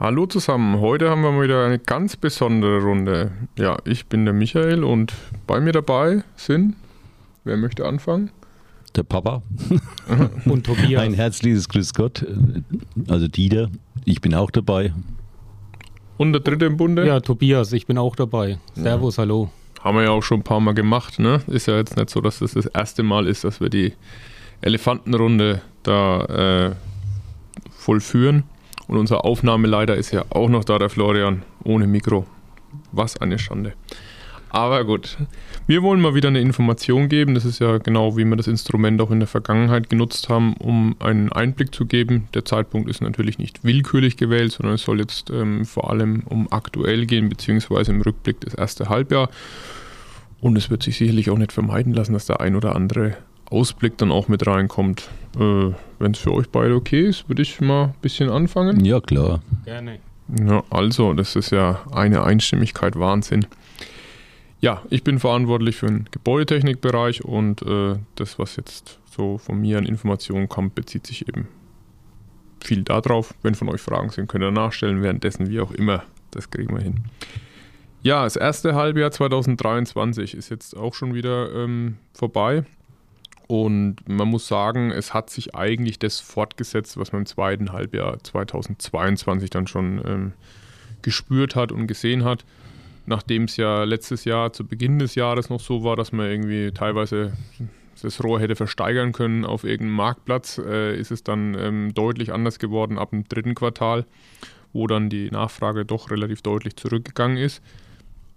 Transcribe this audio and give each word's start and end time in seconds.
Hallo 0.00 0.24
zusammen, 0.24 0.80
heute 0.80 1.10
haben 1.10 1.20
wir 1.20 1.42
wieder 1.42 1.66
eine 1.66 1.78
ganz 1.78 2.16
besondere 2.16 2.80
Runde. 2.80 3.32
Ja, 3.58 3.76
ich 3.84 4.06
bin 4.06 4.24
der 4.24 4.32
Michael 4.32 4.82
und 4.82 5.12
bei 5.46 5.60
mir 5.60 5.72
dabei 5.72 6.24
sind, 6.36 6.74
wer 7.44 7.58
möchte 7.58 7.84
anfangen? 7.84 8.30
Der 8.96 9.02
Papa. 9.02 9.42
und 10.46 10.64
Tobias. 10.64 11.02
Ein 11.02 11.12
herzliches 11.12 11.68
Grüß 11.68 11.92
Gott. 11.92 12.24
Also 13.08 13.28
Dieter, 13.28 13.68
ich 14.06 14.22
bin 14.22 14.34
auch 14.34 14.50
dabei. 14.50 14.94
Und 16.16 16.32
der 16.32 16.40
dritte 16.40 16.64
im 16.64 16.78
Bunde? 16.78 17.06
Ja, 17.06 17.20
Tobias, 17.20 17.70
ich 17.74 17.86
bin 17.86 17.98
auch 17.98 18.16
dabei. 18.16 18.56
Servus, 18.72 19.18
ja. 19.18 19.24
hallo. 19.24 19.50
Haben 19.80 19.98
wir 19.98 20.04
ja 20.04 20.10
auch 20.12 20.22
schon 20.22 20.40
ein 20.40 20.44
paar 20.44 20.60
Mal 20.60 20.72
gemacht, 20.72 21.18
ne? 21.18 21.42
Ist 21.46 21.66
ja 21.66 21.76
jetzt 21.76 21.98
nicht 21.98 22.08
so, 22.08 22.22
dass 22.22 22.38
das 22.38 22.52
das 22.52 22.64
erste 22.64 23.02
Mal 23.02 23.26
ist, 23.26 23.44
dass 23.44 23.60
wir 23.60 23.68
die 23.68 23.92
Elefantenrunde 24.62 25.60
da 25.82 26.70
äh, 26.70 26.74
vollführen. 27.70 28.44
Und 28.90 28.98
unser 28.98 29.24
Aufnahmeleiter 29.24 29.94
ist 29.94 30.10
ja 30.10 30.24
auch 30.30 30.48
noch 30.48 30.64
da, 30.64 30.76
der 30.76 30.90
Florian, 30.90 31.44
ohne 31.62 31.86
Mikro. 31.86 32.26
Was 32.90 33.16
eine 33.16 33.38
Schande. 33.38 33.74
Aber 34.48 34.84
gut, 34.84 35.16
wir 35.68 35.84
wollen 35.84 36.00
mal 36.00 36.16
wieder 36.16 36.26
eine 36.26 36.40
Information 36.40 37.08
geben. 37.08 37.36
Das 37.36 37.44
ist 37.44 37.60
ja 37.60 37.78
genau, 37.78 38.16
wie 38.16 38.24
wir 38.24 38.34
das 38.34 38.48
Instrument 38.48 39.00
auch 39.00 39.12
in 39.12 39.20
der 39.20 39.28
Vergangenheit 39.28 39.90
genutzt 39.90 40.28
haben, 40.28 40.54
um 40.54 40.96
einen 40.98 41.30
Einblick 41.30 41.72
zu 41.72 41.86
geben. 41.86 42.26
Der 42.34 42.44
Zeitpunkt 42.44 42.90
ist 42.90 43.00
natürlich 43.00 43.38
nicht 43.38 43.62
willkürlich 43.62 44.16
gewählt, 44.16 44.50
sondern 44.50 44.74
es 44.74 44.82
soll 44.82 44.98
jetzt 44.98 45.30
ähm, 45.30 45.64
vor 45.66 45.88
allem 45.88 46.24
um 46.24 46.50
aktuell 46.50 47.06
gehen, 47.06 47.28
beziehungsweise 47.28 47.92
im 47.92 48.00
Rückblick 48.00 48.40
das 48.40 48.54
erste 48.54 48.88
Halbjahr. 48.88 49.30
Und 50.40 50.58
es 50.58 50.68
wird 50.68 50.82
sich 50.82 50.98
sicherlich 50.98 51.30
auch 51.30 51.38
nicht 51.38 51.52
vermeiden 51.52 51.94
lassen, 51.94 52.12
dass 52.12 52.26
der 52.26 52.40
ein 52.40 52.56
oder 52.56 52.74
andere 52.74 53.16
Ausblick 53.50 53.98
dann 53.98 54.12
auch 54.12 54.28
mit 54.28 54.46
reinkommt. 54.46 55.10
Äh, 55.36 55.72
Wenn 55.98 56.12
es 56.12 56.18
für 56.18 56.32
euch 56.32 56.48
beide 56.48 56.74
okay 56.74 57.06
ist, 57.06 57.28
würde 57.28 57.42
ich 57.42 57.60
mal 57.60 57.84
ein 57.84 57.94
bisschen 58.00 58.30
anfangen. 58.30 58.84
Ja, 58.84 59.00
klar. 59.00 59.42
Gerne. 59.64 59.98
Ja, 60.38 60.62
also, 60.70 61.12
das 61.12 61.34
ist 61.36 61.50
ja 61.50 61.80
eine 61.92 62.22
Einstimmigkeit 62.22 62.98
Wahnsinn. 62.98 63.46
Ja, 64.60 64.82
ich 64.90 65.02
bin 65.02 65.18
verantwortlich 65.18 65.76
für 65.76 65.86
den 65.86 66.06
Gebäudetechnikbereich 66.10 67.24
und 67.24 67.62
äh, 67.62 67.96
das, 68.14 68.38
was 68.38 68.56
jetzt 68.56 68.98
so 69.10 69.38
von 69.38 69.60
mir 69.60 69.78
an 69.78 69.86
Informationen 69.86 70.48
kommt, 70.48 70.74
bezieht 70.74 71.06
sich 71.06 71.26
eben 71.26 71.48
viel 72.62 72.82
darauf. 72.82 73.34
Wenn 73.42 73.54
von 73.54 73.68
euch 73.70 73.80
Fragen 73.80 74.10
sind, 74.10 74.28
könnt 74.28 74.44
ihr 74.44 74.50
nachstellen, 74.50 75.02
währenddessen 75.02 75.48
wie 75.48 75.60
auch 75.60 75.72
immer. 75.72 76.04
Das 76.30 76.50
kriegen 76.50 76.74
wir 76.76 76.82
hin. 76.82 77.04
Ja, 78.02 78.24
das 78.24 78.36
erste 78.36 78.74
Halbjahr 78.74 79.10
2023 79.10 80.34
ist 80.34 80.50
jetzt 80.50 80.76
auch 80.76 80.94
schon 80.94 81.14
wieder 81.14 81.52
ähm, 81.54 81.96
vorbei. 82.14 82.64
Und 83.50 83.96
man 84.08 84.28
muss 84.28 84.46
sagen, 84.46 84.92
es 84.92 85.12
hat 85.12 85.28
sich 85.28 85.56
eigentlich 85.56 85.98
das 85.98 86.20
fortgesetzt, 86.20 86.96
was 86.98 87.10
man 87.10 87.22
im 87.22 87.26
zweiten 87.26 87.72
Halbjahr 87.72 88.22
2022 88.22 89.50
dann 89.50 89.66
schon 89.66 90.00
ähm, 90.06 90.32
gespürt 91.02 91.56
hat 91.56 91.72
und 91.72 91.88
gesehen 91.88 92.22
hat. 92.22 92.44
Nachdem 93.06 93.44
es 93.44 93.56
ja 93.56 93.82
letztes 93.82 94.24
Jahr 94.24 94.52
zu 94.52 94.64
Beginn 94.64 95.00
des 95.00 95.16
Jahres 95.16 95.50
noch 95.50 95.58
so 95.58 95.82
war, 95.82 95.96
dass 95.96 96.12
man 96.12 96.30
irgendwie 96.30 96.70
teilweise 96.70 97.32
das 98.00 98.22
Rohr 98.22 98.38
hätte 98.38 98.54
versteigern 98.54 99.10
können 99.10 99.44
auf 99.44 99.64
irgendeinem 99.64 99.96
Marktplatz, 99.96 100.58
äh, 100.58 100.96
ist 100.96 101.10
es 101.10 101.24
dann 101.24 101.56
ähm, 101.58 101.92
deutlich 101.92 102.32
anders 102.32 102.60
geworden 102.60 102.98
ab 102.98 103.10
dem 103.10 103.26
dritten 103.26 103.56
Quartal, 103.56 104.06
wo 104.72 104.86
dann 104.86 105.10
die 105.10 105.28
Nachfrage 105.28 105.84
doch 105.84 106.12
relativ 106.12 106.42
deutlich 106.42 106.76
zurückgegangen 106.76 107.36
ist. 107.36 107.60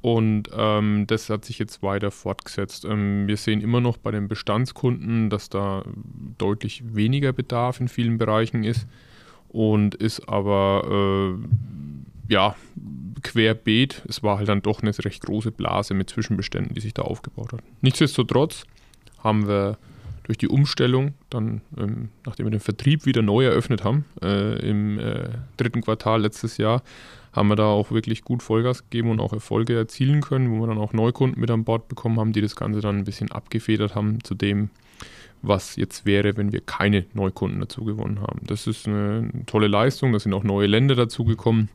Und 0.03 0.49
ähm, 0.53 1.07
das 1.07 1.29
hat 1.29 1.45
sich 1.45 1.59
jetzt 1.59 1.81
weiter 1.81 2.11
fortgesetzt. 2.11 2.83
Ähm, 2.83 3.25
wir 3.25 3.37
sehen 3.37 3.61
immer 3.61 3.79
noch 3.79 3.95
bei 3.95 4.11
den 4.11 4.27
Bestandskunden, 4.27 5.29
dass 5.29 5.47
da 5.47 5.85
deutlich 6.37 6.83
weniger 6.93 7.31
Bedarf 7.31 7.79
in 7.79 7.87
vielen 7.87 8.17
Bereichen 8.17 8.65
ist 8.65 8.85
und 9.47 9.95
ist 9.95 10.27
aber 10.27 11.37
äh, 11.39 12.33
ja 12.33 12.53
querbeet. 13.21 14.03
Es 14.09 14.21
war 14.23 14.39
halt 14.39 14.49
dann 14.49 14.61
doch 14.61 14.81
eine 14.81 14.91
recht 14.91 15.23
große 15.23 15.51
Blase 15.51 15.93
mit 15.93 16.09
Zwischenbeständen, 16.09 16.73
die 16.75 16.81
sich 16.81 16.93
da 16.93 17.03
aufgebaut 17.03 17.53
hat. 17.53 17.61
Nichtsdestotrotz 17.79 18.65
haben 19.19 19.47
wir 19.47 19.77
durch 20.23 20.37
die 20.37 20.49
Umstellung, 20.49 21.13
dann, 21.29 21.61
ähm, 21.77 22.09
nachdem 22.25 22.47
wir 22.47 22.51
den 22.51 22.59
Vertrieb 22.59 23.05
wieder 23.05 23.21
neu 23.21 23.45
eröffnet 23.45 23.85
haben, 23.85 24.03
äh, 24.21 24.69
im 24.69 24.99
äh, 24.99 25.29
dritten 25.55 25.79
Quartal 25.79 26.23
letztes 26.23 26.57
Jahr, 26.57 26.83
haben 27.33 27.47
wir 27.49 27.55
da 27.55 27.65
auch 27.65 27.91
wirklich 27.91 28.23
gut 28.23 28.43
Vollgas 28.43 28.83
gegeben 28.83 29.09
und 29.09 29.19
auch 29.19 29.33
Erfolge 29.33 29.75
erzielen 29.75 30.21
können, 30.21 30.51
wo 30.51 30.61
wir 30.61 30.67
dann 30.67 30.77
auch 30.77 30.93
Neukunden 30.93 31.41
mit 31.41 31.49
an 31.51 31.63
Bord 31.63 31.87
bekommen 31.87 32.19
haben, 32.19 32.31
die 32.31 32.41
das 32.41 32.55
Ganze 32.55 32.79
dann 32.79 32.99
ein 32.99 33.03
bisschen 33.03 33.31
abgefedert 33.31 33.95
haben 33.95 34.23
zu 34.23 34.35
dem, 34.35 34.69
was 35.41 35.75
jetzt 35.75 36.05
wäre, 36.05 36.37
wenn 36.37 36.53
wir 36.53 36.61
keine 36.61 37.05
Neukunden 37.13 37.59
dazu 37.59 37.83
gewonnen 37.83 38.21
haben. 38.21 38.39
Das 38.45 38.67
ist 38.67 38.87
eine 38.87 39.29
tolle 39.47 39.67
Leistung, 39.67 40.13
da 40.13 40.19
sind 40.19 40.33
auch 40.33 40.43
neue 40.43 40.67
Länder 40.67 40.95
dazugekommen, 40.95 41.69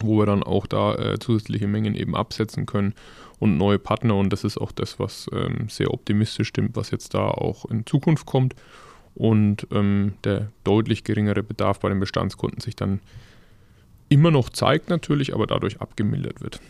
wo 0.00 0.18
wir 0.18 0.26
dann 0.26 0.42
auch 0.42 0.66
da 0.66 0.94
äh, 0.94 1.18
zusätzliche 1.18 1.68
Mengen 1.68 1.94
eben 1.94 2.16
absetzen 2.16 2.64
können 2.64 2.94
und 3.38 3.58
neue 3.58 3.78
Partner 3.78 4.16
und 4.16 4.32
das 4.32 4.42
ist 4.42 4.58
auch 4.58 4.72
das, 4.72 4.98
was 4.98 5.28
ähm, 5.32 5.68
sehr 5.68 5.92
optimistisch 5.92 6.48
stimmt, 6.48 6.76
was 6.76 6.90
jetzt 6.90 7.14
da 7.14 7.28
auch 7.28 7.66
in 7.66 7.84
Zukunft 7.84 8.26
kommt 8.26 8.54
und 9.14 9.66
ähm, 9.70 10.14
der 10.24 10.50
deutlich 10.64 11.04
geringere 11.04 11.42
Bedarf 11.42 11.80
bei 11.80 11.90
den 11.90 12.00
Bestandskunden 12.00 12.60
sich 12.60 12.74
dann 12.74 13.00
immer 14.14 14.30
noch 14.30 14.48
zeigt 14.48 14.90
natürlich, 14.90 15.34
aber 15.34 15.48
dadurch 15.48 15.80
abgemildert 15.80 16.40
wird. 16.40 16.60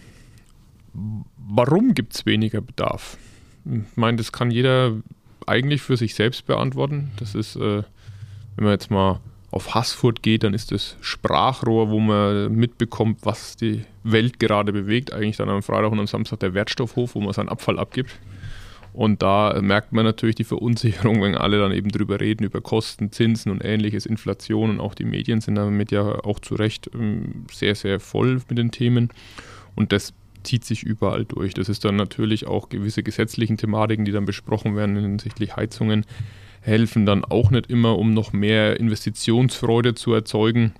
Warum 1.36 1.92
gibt 1.92 2.14
es 2.14 2.24
weniger 2.24 2.62
Bedarf? 2.62 3.18
Ich 3.66 3.96
meine, 3.96 4.16
das 4.16 4.32
kann 4.32 4.50
jeder 4.50 4.92
eigentlich 5.46 5.82
für 5.82 5.98
sich 5.98 6.14
selbst 6.14 6.46
beantworten. 6.46 7.10
Das 7.18 7.34
ist, 7.34 7.56
äh, 7.56 7.82
wenn 8.56 8.64
man 8.64 8.72
jetzt 8.72 8.90
mal 8.90 9.20
auf 9.50 9.74
Haßfurt 9.74 10.22
geht, 10.22 10.42
dann 10.42 10.54
ist 10.54 10.72
das 10.72 10.96
Sprachrohr, 11.02 11.90
wo 11.90 12.00
man 12.00 12.52
mitbekommt, 12.54 13.20
was 13.22 13.56
die 13.56 13.84
Welt 14.02 14.40
gerade 14.40 14.72
bewegt. 14.72 15.12
Eigentlich 15.12 15.36
dann 15.36 15.50
am 15.50 15.62
Freitag 15.62 15.92
und 15.92 16.00
am 16.00 16.06
Samstag 16.06 16.40
der 16.40 16.54
Wertstoffhof, 16.54 17.14
wo 17.14 17.20
man 17.20 17.34
seinen 17.34 17.50
Abfall 17.50 17.78
abgibt. 17.78 18.18
Und 18.94 19.22
da 19.22 19.60
merkt 19.60 19.92
man 19.92 20.04
natürlich 20.04 20.36
die 20.36 20.44
Verunsicherung, 20.44 21.20
wenn 21.20 21.34
alle 21.34 21.58
dann 21.58 21.72
eben 21.72 21.90
drüber 21.90 22.20
reden, 22.20 22.44
über 22.44 22.60
Kosten, 22.60 23.10
Zinsen 23.10 23.50
und 23.50 23.64
ähnliches, 23.64 24.06
Inflation 24.06 24.70
und 24.70 24.80
auch 24.80 24.94
die 24.94 25.04
Medien 25.04 25.40
sind 25.40 25.56
damit 25.56 25.90
ja 25.90 26.24
auch 26.24 26.38
zu 26.38 26.54
Recht 26.54 26.88
ähm, 26.94 27.44
sehr, 27.52 27.74
sehr 27.74 27.98
voll 27.98 28.40
mit 28.48 28.56
den 28.56 28.70
Themen. 28.70 29.08
Und 29.74 29.90
das 29.90 30.14
zieht 30.44 30.64
sich 30.64 30.84
überall 30.84 31.24
durch. 31.24 31.54
Das 31.54 31.68
ist 31.68 31.84
dann 31.84 31.96
natürlich 31.96 32.46
auch 32.46 32.68
gewisse 32.68 33.02
gesetzlichen 33.02 33.56
Thematiken, 33.56 34.04
die 34.04 34.12
dann 34.12 34.26
besprochen 34.26 34.76
werden 34.76 34.96
hinsichtlich 34.96 35.56
Heizungen, 35.56 36.06
helfen 36.60 37.04
dann 37.04 37.24
auch 37.24 37.50
nicht 37.50 37.68
immer, 37.68 37.98
um 37.98 38.14
noch 38.14 38.32
mehr 38.32 38.78
Investitionsfreude 38.78 39.94
zu 39.94 40.14
erzeugen 40.14 40.72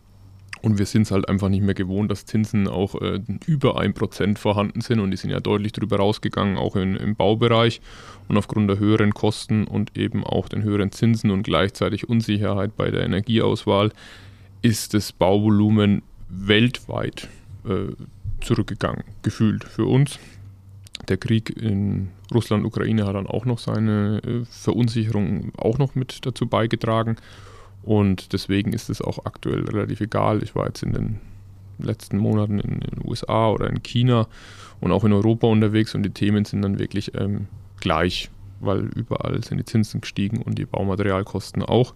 und 0.64 0.78
wir 0.78 0.86
sind 0.86 1.02
es 1.02 1.10
halt 1.10 1.28
einfach 1.28 1.50
nicht 1.50 1.62
mehr 1.62 1.74
gewohnt, 1.74 2.10
dass 2.10 2.24
Zinsen 2.24 2.68
auch 2.68 3.00
äh, 3.00 3.20
über 3.46 3.78
1% 3.78 4.38
vorhanden 4.38 4.80
sind 4.80 4.98
und 4.98 5.10
die 5.10 5.18
sind 5.18 5.28
ja 5.28 5.40
deutlich 5.40 5.72
darüber 5.72 5.98
rausgegangen, 5.98 6.56
auch 6.56 6.74
in, 6.74 6.96
im 6.96 7.16
Baubereich. 7.16 7.82
Und 8.28 8.38
aufgrund 8.38 8.70
der 8.70 8.78
höheren 8.78 9.12
Kosten 9.12 9.64
und 9.64 9.98
eben 9.98 10.24
auch 10.24 10.48
den 10.48 10.62
höheren 10.62 10.90
Zinsen 10.90 11.30
und 11.30 11.42
gleichzeitig 11.42 12.08
Unsicherheit 12.08 12.76
bei 12.76 12.90
der 12.90 13.02
Energieauswahl 13.04 13.92
ist 14.62 14.94
das 14.94 15.12
Bauvolumen 15.12 16.02
weltweit 16.30 17.28
äh, 17.68 17.92
zurückgegangen, 18.40 19.04
gefühlt 19.20 19.64
für 19.64 19.84
uns. 19.84 20.18
Der 21.08 21.18
Krieg 21.18 21.54
in 21.60 22.08
Russland, 22.32 22.64
Ukraine 22.64 23.04
hat 23.04 23.16
dann 23.16 23.26
auch 23.26 23.44
noch 23.44 23.58
seine 23.58 24.22
äh, 24.24 24.44
Verunsicherung 24.46 25.52
auch 25.58 25.76
noch 25.76 25.94
mit 25.94 26.24
dazu 26.24 26.46
beigetragen. 26.46 27.16
Und 27.84 28.32
deswegen 28.32 28.72
ist 28.72 28.88
es 28.88 29.02
auch 29.02 29.26
aktuell 29.26 29.64
relativ 29.64 30.00
egal. 30.00 30.42
Ich 30.42 30.54
war 30.54 30.66
jetzt 30.66 30.82
in 30.82 30.92
den 30.92 31.20
letzten 31.78 32.18
Monaten 32.18 32.58
in 32.58 32.80
den 32.80 33.00
USA 33.04 33.50
oder 33.50 33.68
in 33.68 33.82
China 33.82 34.26
und 34.80 34.92
auch 34.92 35.04
in 35.04 35.12
Europa 35.12 35.46
unterwegs 35.46 35.94
und 35.94 36.02
die 36.02 36.10
Themen 36.10 36.44
sind 36.44 36.62
dann 36.62 36.78
wirklich 36.78 37.14
ähm, 37.14 37.46
gleich, 37.80 38.30
weil 38.60 38.88
überall 38.94 39.42
sind 39.42 39.58
die 39.58 39.64
Zinsen 39.64 40.00
gestiegen 40.00 40.42
und 40.42 40.58
die 40.58 40.66
Baumaterialkosten 40.66 41.62
auch. 41.62 41.94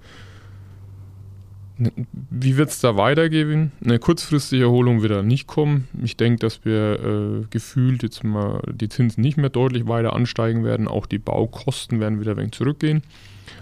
Wie 2.30 2.56
wird 2.56 2.70
es 2.70 2.80
da 2.80 2.96
weitergehen? 2.96 3.70
Eine 3.84 4.00
kurzfristige 4.00 4.64
Erholung 4.64 5.00
wird 5.00 5.12
da 5.12 5.22
nicht 5.22 5.46
kommen. 5.46 5.86
Ich 6.02 6.16
denke, 6.16 6.40
dass 6.40 6.64
wir 6.64 6.98
äh, 6.98 7.46
gefühlt 7.50 8.02
jetzt 8.02 8.24
mal 8.24 8.60
die 8.72 8.88
Zinsen 8.88 9.20
nicht 9.22 9.36
mehr 9.36 9.48
deutlich 9.48 9.86
weiter 9.86 10.12
ansteigen 10.12 10.64
werden. 10.64 10.88
Auch 10.88 11.06
die 11.06 11.18
Baukosten 11.18 12.00
werden 12.00 12.20
wieder 12.20 12.32
ein 12.32 12.38
wenig 12.38 12.52
zurückgehen. 12.52 13.02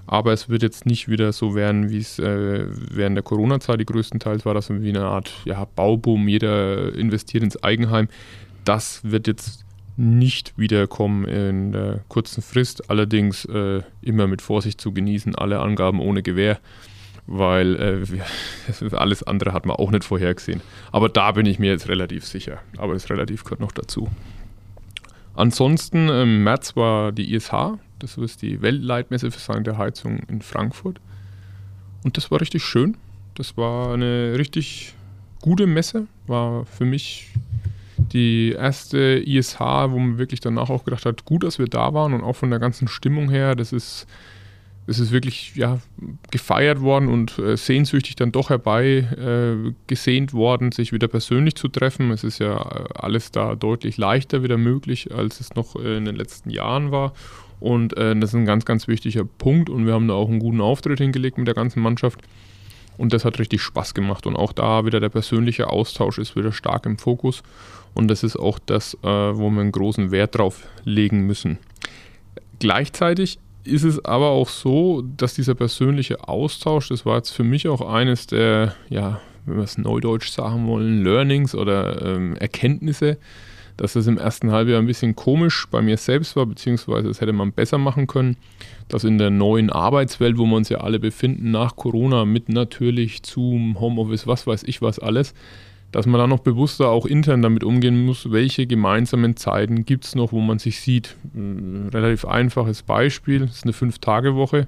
Aber 0.06 0.32
es 0.32 0.48
wird 0.48 0.62
jetzt 0.62 0.86
nicht 0.86 1.08
wieder 1.08 1.32
so 1.32 1.54
werden, 1.54 1.90
wie 1.90 1.98
es 1.98 2.18
äh, 2.18 2.66
während 2.68 3.16
der 3.16 3.24
Corona-Zeit 3.24 3.80
die 3.80 3.86
größtenteils 3.86 4.44
war, 4.44 4.54
das 4.54 4.70
wie 4.70 4.88
eine 4.88 5.04
Art 5.04 5.32
ja, 5.44 5.66
Bauboom, 5.74 6.28
jeder 6.28 6.94
investiert 6.94 7.42
ins 7.42 7.62
Eigenheim. 7.62 8.08
Das 8.64 9.00
wird 9.02 9.26
jetzt 9.26 9.64
nicht 9.96 10.56
wiederkommen 10.58 11.24
in 11.24 11.72
der 11.72 12.00
kurzen 12.08 12.42
Frist, 12.42 12.90
allerdings 12.90 13.44
äh, 13.46 13.82
immer 14.02 14.26
mit 14.26 14.42
Vorsicht 14.42 14.80
zu 14.80 14.92
genießen, 14.92 15.34
alle 15.34 15.60
Angaben 15.60 16.00
ohne 16.00 16.22
Gewähr, 16.22 16.58
weil 17.26 17.76
äh, 18.82 18.94
alles 18.96 19.22
andere 19.22 19.52
hat 19.52 19.66
man 19.66 19.76
auch 19.76 19.90
nicht 19.90 20.04
vorhergesehen. 20.04 20.60
Aber 20.92 21.08
da 21.08 21.32
bin 21.32 21.46
ich 21.46 21.58
mir 21.58 21.70
jetzt 21.70 21.88
relativ 21.88 22.26
sicher, 22.26 22.58
aber 22.76 22.92
das 22.92 23.08
relativ 23.10 23.44
gehört 23.44 23.60
noch 23.60 23.72
dazu. 23.72 24.08
Ansonsten 25.34 26.08
im 26.08 26.44
März 26.44 26.76
war 26.76 27.12
die 27.12 27.34
ISH, 27.34 27.52
das 27.98 28.16
ist 28.16 28.42
die 28.42 28.62
Weltleitmesse 28.62 29.30
für 29.30 29.40
sanitär 29.40 29.78
Heizung 29.78 30.20
in 30.28 30.42
Frankfurt. 30.42 31.00
Und 32.04 32.16
das 32.16 32.30
war 32.30 32.40
richtig 32.40 32.64
schön. 32.64 32.96
Das 33.34 33.56
war 33.56 33.94
eine 33.94 34.38
richtig 34.38 34.94
gute 35.40 35.66
Messe, 35.66 36.06
war 36.26 36.64
für 36.64 36.84
mich 36.84 37.32
die 38.12 38.52
erste 38.52 38.98
ISH, 38.98 39.60
wo 39.60 39.98
man 39.98 40.18
wirklich 40.18 40.40
danach 40.40 40.70
auch 40.70 40.84
gedacht 40.84 41.06
hat, 41.06 41.24
gut, 41.24 41.44
dass 41.44 41.58
wir 41.58 41.66
da 41.66 41.94
waren 41.94 42.14
und 42.14 42.22
auch 42.22 42.34
von 42.34 42.50
der 42.50 42.58
ganzen 42.58 42.88
Stimmung 42.88 43.30
her, 43.30 43.54
das 43.54 43.72
ist, 43.72 44.06
das 44.86 44.98
ist 44.98 45.12
wirklich 45.12 45.56
ja, 45.56 45.78
gefeiert 46.30 46.80
worden 46.80 47.08
und 47.08 47.38
äh, 47.38 47.56
sehnsüchtig 47.56 48.16
dann 48.16 48.32
doch 48.32 48.50
herbei 48.50 48.98
äh, 49.16 49.72
gesehnt 49.86 50.32
worden, 50.32 50.72
sich 50.72 50.92
wieder 50.92 51.08
persönlich 51.08 51.56
zu 51.56 51.68
treffen. 51.68 52.10
Es 52.10 52.22
ist 52.24 52.38
ja 52.38 52.56
äh, 52.56 52.84
alles 52.94 53.30
da 53.30 53.54
deutlich 53.54 53.96
leichter 53.96 54.42
wieder 54.42 54.58
möglich, 54.58 55.12
als 55.12 55.40
es 55.40 55.54
noch 55.54 55.76
äh, 55.76 55.96
in 55.96 56.04
den 56.04 56.16
letzten 56.16 56.50
Jahren 56.50 56.90
war. 56.92 57.12
Und 57.60 57.96
äh, 57.96 58.14
das 58.16 58.30
ist 58.30 58.36
ein 58.36 58.44
ganz, 58.44 58.64
ganz 58.64 58.88
wichtiger 58.88 59.24
Punkt 59.24 59.70
und 59.70 59.86
wir 59.86 59.94
haben 59.94 60.08
da 60.08 60.14
auch 60.14 60.28
einen 60.28 60.40
guten 60.40 60.60
Auftritt 60.60 60.98
hingelegt 60.98 61.38
mit 61.38 61.46
der 61.46 61.54
ganzen 61.54 61.80
Mannschaft. 61.80 62.20
Und 62.98 63.12
das 63.12 63.24
hat 63.24 63.38
richtig 63.38 63.60
Spaß 63.62 63.94
gemacht. 63.94 64.26
Und 64.26 64.36
auch 64.36 64.52
da 64.52 64.86
wieder 64.86 65.00
der 65.00 65.10
persönliche 65.10 65.68
Austausch 65.68 66.18
ist 66.18 66.36
wieder 66.36 66.52
stark 66.52 66.86
im 66.86 66.98
Fokus. 66.98 67.42
Und 67.94 68.08
das 68.08 68.22
ist 68.22 68.36
auch 68.36 68.58
das, 68.58 68.94
äh, 69.02 69.06
wo 69.06 69.50
wir 69.50 69.60
einen 69.60 69.72
großen 69.72 70.10
Wert 70.10 70.36
drauf 70.36 70.66
legen 70.84 71.26
müssen. 71.26 71.58
Gleichzeitig 72.58 73.38
ist 73.64 73.84
es 73.84 74.04
aber 74.04 74.30
auch 74.30 74.48
so, 74.48 75.02
dass 75.16 75.34
dieser 75.34 75.54
persönliche 75.54 76.28
Austausch, 76.28 76.88
das 76.88 77.04
war 77.04 77.16
jetzt 77.16 77.30
für 77.30 77.44
mich 77.44 77.68
auch 77.68 77.80
eines 77.80 78.26
der, 78.26 78.74
ja, 78.88 79.20
wenn 79.44 79.56
wir 79.56 79.64
es 79.64 79.78
neudeutsch 79.78 80.30
sagen 80.30 80.66
wollen, 80.66 81.02
Learnings 81.02 81.54
oder 81.54 82.04
ähm, 82.04 82.36
Erkenntnisse, 82.36 83.18
dass 83.76 83.92
das 83.92 84.06
im 84.06 84.18
ersten 84.18 84.50
Halbjahr 84.50 84.78
ein 84.78 84.86
bisschen 84.86 85.16
komisch 85.16 85.66
bei 85.70 85.82
mir 85.82 85.96
selbst 85.96 86.36
war, 86.36 86.46
beziehungsweise 86.46 87.08
das 87.08 87.20
hätte 87.20 87.32
man 87.32 87.52
besser 87.52 87.78
machen 87.78 88.06
können, 88.06 88.36
dass 88.88 89.04
in 89.04 89.18
der 89.18 89.30
neuen 89.30 89.70
Arbeitswelt, 89.70 90.38
wo 90.38 90.46
wir 90.46 90.56
uns 90.56 90.68
ja 90.68 90.78
alle 90.78 90.98
befinden, 90.98 91.50
nach 91.50 91.76
Corona 91.76 92.24
mit 92.24 92.48
natürlich 92.48 93.22
Zoom, 93.24 93.78
Homeoffice, 93.78 94.26
was 94.26 94.46
weiß 94.46 94.62
ich 94.64 94.80
was 94.82 94.98
alles, 94.98 95.34
dass 95.92 96.06
man 96.06 96.18
da 96.18 96.26
noch 96.26 96.40
bewusster 96.40 96.88
auch 96.88 97.06
intern 97.06 97.42
damit 97.42 97.64
umgehen 97.64 98.04
muss, 98.04 98.30
welche 98.30 98.66
gemeinsamen 98.66 99.36
Zeiten 99.36 99.84
gibt 99.84 100.04
es 100.04 100.14
noch, 100.14 100.32
wo 100.32 100.40
man 100.40 100.58
sich 100.58 100.80
sieht. 100.80 101.16
Ein 101.34 101.90
relativ 101.92 102.24
einfaches 102.24 102.82
Beispiel, 102.82 103.40
das 103.40 103.56
ist 103.56 103.64
eine 103.64 103.72
Fünf-Tage-Woche. 103.72 104.66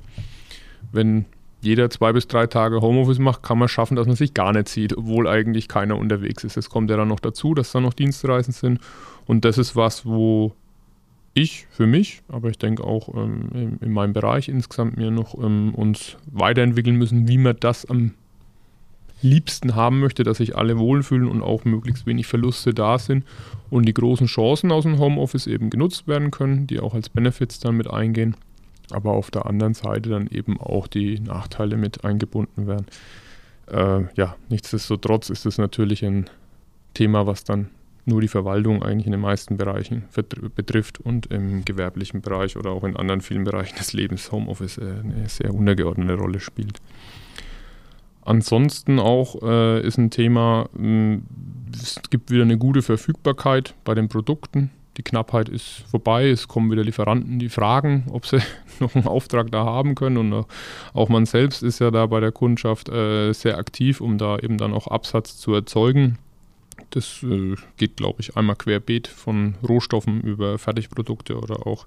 Wenn 0.92 1.26
jeder 1.60 1.90
zwei 1.90 2.12
bis 2.12 2.28
drei 2.28 2.46
Tage 2.46 2.80
Homeoffice 2.80 3.18
macht, 3.18 3.42
kann 3.42 3.58
man 3.58 3.68
schaffen, 3.68 3.96
dass 3.96 4.06
man 4.06 4.16
sich 4.16 4.34
gar 4.34 4.52
nicht 4.52 4.68
sieht, 4.68 4.96
obwohl 4.96 5.26
eigentlich 5.26 5.68
keiner 5.68 5.98
unterwegs 5.98 6.44
ist. 6.44 6.56
Es 6.56 6.70
kommt 6.70 6.90
ja 6.90 6.96
dann 6.96 7.08
noch 7.08 7.20
dazu, 7.20 7.54
dass 7.54 7.72
da 7.72 7.80
noch 7.80 7.94
Dienstreisen 7.94 8.52
sind. 8.52 8.80
Und 9.26 9.44
das 9.44 9.58
ist 9.58 9.74
was, 9.74 10.06
wo 10.06 10.54
ich 11.34 11.66
für 11.70 11.86
mich, 11.86 12.22
aber 12.28 12.48
ich 12.50 12.58
denke 12.58 12.84
auch 12.84 13.14
ähm, 13.14 13.48
in, 13.52 13.78
in, 13.80 13.92
meinem 13.92 14.12
Bereich 14.12 14.48
insgesamt 14.48 14.96
mir 14.96 15.10
noch 15.10 15.36
ähm, 15.38 15.74
uns 15.74 16.16
weiterentwickeln 16.26 16.96
müssen, 16.96 17.28
wie 17.28 17.38
man 17.38 17.56
das 17.60 17.84
am 17.86 18.14
liebsten 19.20 19.74
haben 19.74 20.00
möchte, 20.00 20.22
dass 20.22 20.38
sich 20.38 20.56
alle 20.56 20.78
wohlfühlen 20.78 21.28
und 21.28 21.42
auch 21.42 21.64
möglichst 21.64 22.06
wenig 22.06 22.26
Verluste 22.26 22.72
da 22.72 22.98
sind 22.98 23.24
und 23.68 23.86
die 23.86 23.94
großen 23.94 24.26
Chancen 24.26 24.70
aus 24.70 24.84
dem 24.84 24.98
Homeoffice 24.98 25.46
eben 25.46 25.70
genutzt 25.70 26.06
werden 26.06 26.30
können, 26.30 26.66
die 26.66 26.80
auch 26.80 26.94
als 26.94 27.08
Benefits 27.08 27.58
dann 27.58 27.76
mit 27.76 27.90
eingehen, 27.90 28.36
aber 28.90 29.12
auf 29.12 29.30
der 29.30 29.46
anderen 29.46 29.74
Seite 29.74 30.10
dann 30.10 30.26
eben 30.28 30.60
auch 30.60 30.86
die 30.86 31.20
Nachteile 31.20 31.76
mit 31.76 32.04
eingebunden 32.04 32.66
werden. 32.66 32.86
Äh, 33.70 34.04
ja, 34.16 34.36
nichtsdestotrotz 34.48 35.30
ist 35.30 35.46
es 35.46 35.58
natürlich 35.58 36.04
ein 36.04 36.28
Thema, 36.94 37.26
was 37.26 37.44
dann 37.44 37.68
nur 38.08 38.20
die 38.20 38.28
Verwaltung 38.28 38.82
eigentlich 38.82 39.06
in 39.06 39.12
den 39.12 39.20
meisten 39.20 39.56
Bereichen 39.56 40.04
betrifft 40.54 40.98
und 40.98 41.26
im 41.26 41.64
gewerblichen 41.64 42.22
Bereich 42.22 42.56
oder 42.56 42.70
auch 42.70 42.84
in 42.84 42.96
anderen 42.96 43.20
vielen 43.20 43.44
Bereichen 43.44 43.76
des 43.76 43.92
Lebens 43.92 44.32
Homeoffice 44.32 44.78
äh, 44.78 44.82
eine 44.82 45.28
sehr 45.28 45.54
untergeordnete 45.54 46.14
Rolle 46.14 46.40
spielt. 46.40 46.80
Ansonsten 48.22 48.98
auch 48.98 49.42
äh, 49.42 49.86
ist 49.86 49.98
ein 49.98 50.10
Thema, 50.10 50.68
mh, 50.72 50.80
hm, 50.82 51.22
es 51.72 52.00
gibt 52.10 52.30
wieder 52.30 52.42
eine 52.42 52.58
gute 52.58 52.82
Verfügbarkeit 52.82 53.74
bei 53.84 53.94
den 53.94 54.08
Produkten. 54.08 54.70
Die 54.98 55.02
Knappheit 55.04 55.48
ist 55.48 55.84
vorbei, 55.90 56.28
es 56.28 56.48
kommen 56.48 56.70
wieder 56.72 56.82
Lieferanten, 56.82 57.38
die 57.38 57.48
fragen, 57.48 58.06
ob 58.12 58.26
sie 58.26 58.40
noch 58.80 58.94
einen 58.94 59.06
Auftrag 59.06 59.50
da 59.50 59.64
haben 59.64 59.94
können. 59.94 60.16
Und 60.18 60.46
auch 60.92 61.08
man 61.08 61.24
selbst 61.24 61.62
ist 61.62 61.78
ja 61.78 61.90
da 61.90 62.06
bei 62.06 62.20
der 62.20 62.32
Kundschaft 62.32 62.88
äh, 62.88 63.32
sehr 63.32 63.56
aktiv, 63.56 64.00
um 64.00 64.18
da 64.18 64.38
eben 64.38 64.58
dann 64.58 64.74
auch 64.74 64.88
Absatz 64.88 65.38
zu 65.38 65.54
erzeugen. 65.54 66.18
Das 66.90 67.22
äh, 67.22 67.54
geht, 67.76 67.96
glaube 67.96 68.20
ich, 68.20 68.36
einmal 68.36 68.56
querbeet 68.56 69.06
von 69.06 69.54
Rohstoffen 69.66 70.20
über 70.20 70.58
Fertigprodukte 70.58 71.38
oder 71.38 71.66
auch 71.66 71.86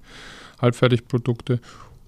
Halbfertigprodukte. 0.62 1.60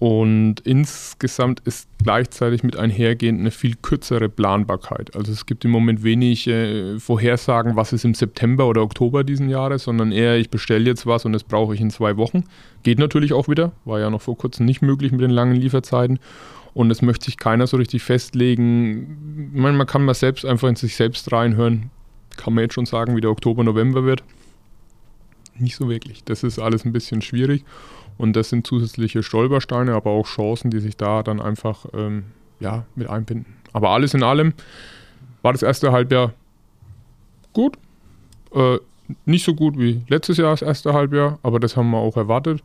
Und 0.04 0.56
insgesamt 0.64 1.60
ist 1.60 1.88
gleichzeitig 2.02 2.62
mit 2.62 2.76
einhergehend 2.76 3.40
eine 3.40 3.50
viel 3.50 3.74
kürzere 3.74 4.28
Planbarkeit. 4.28 5.16
Also 5.16 5.32
es 5.32 5.46
gibt 5.46 5.64
im 5.64 5.70
Moment 5.70 6.04
wenig 6.04 6.46
äh, 6.46 6.98
Vorhersagen, 6.98 7.74
was 7.74 7.94
ist 7.94 8.04
im 8.04 8.12
September 8.12 8.68
oder 8.68 8.82
Oktober 8.82 9.24
diesen 9.24 9.48
Jahres, 9.48 9.84
sondern 9.84 10.12
eher, 10.12 10.36
ich 10.36 10.50
bestelle 10.50 10.84
jetzt 10.84 11.06
was 11.06 11.24
und 11.24 11.32
das 11.32 11.42
brauche 11.42 11.74
ich 11.74 11.80
in 11.80 11.88
zwei 11.88 12.18
Wochen. 12.18 12.44
Geht 12.82 12.98
natürlich 12.98 13.32
auch 13.32 13.48
wieder, 13.48 13.72
war 13.86 13.98
ja 13.98 14.10
noch 14.10 14.20
vor 14.20 14.36
kurzem 14.36 14.66
nicht 14.66 14.82
möglich 14.82 15.10
mit 15.10 15.22
den 15.22 15.30
langen 15.30 15.56
Lieferzeiten. 15.56 16.18
Und 16.74 16.90
es 16.90 17.00
möchte 17.00 17.24
sich 17.24 17.38
keiner 17.38 17.66
so 17.66 17.78
richtig 17.78 18.02
festlegen. 18.02 19.50
Man, 19.54 19.86
kann 19.86 20.04
mal 20.04 20.12
selbst 20.12 20.44
einfach 20.44 20.68
in 20.68 20.76
sich 20.76 20.96
selbst 20.96 21.32
reinhören. 21.32 21.88
Kann 22.36 22.52
man 22.52 22.60
jetzt 22.60 22.74
schon 22.74 22.84
sagen, 22.84 23.16
wie 23.16 23.22
der 23.22 23.30
Oktober, 23.30 23.64
November 23.64 24.04
wird? 24.04 24.22
Nicht 25.58 25.76
so 25.76 25.88
wirklich. 25.88 26.24
Das 26.24 26.42
ist 26.42 26.58
alles 26.58 26.84
ein 26.84 26.92
bisschen 26.92 27.22
schwierig. 27.22 27.64
Und 28.16 28.36
das 28.36 28.48
sind 28.48 28.66
zusätzliche 28.66 29.22
Stolpersteine, 29.22 29.94
aber 29.94 30.10
auch 30.10 30.26
Chancen, 30.26 30.70
die 30.70 30.80
sich 30.80 30.96
da 30.96 31.22
dann 31.22 31.40
einfach 31.40 31.86
ähm, 31.94 32.24
ja, 32.60 32.84
mit 32.94 33.08
einbinden. 33.08 33.54
Aber 33.72 33.90
alles 33.90 34.14
in 34.14 34.22
allem 34.22 34.54
war 35.42 35.52
das 35.52 35.62
erste 35.62 35.92
Halbjahr 35.92 36.32
gut. 37.52 37.76
Äh, 38.54 38.78
nicht 39.26 39.44
so 39.44 39.54
gut 39.54 39.78
wie 39.78 40.02
letztes 40.08 40.38
Jahr 40.38 40.52
das 40.52 40.62
erste 40.62 40.94
Halbjahr, 40.94 41.38
aber 41.42 41.60
das 41.60 41.76
haben 41.76 41.90
wir 41.90 41.98
auch 41.98 42.16
erwartet. 42.16 42.62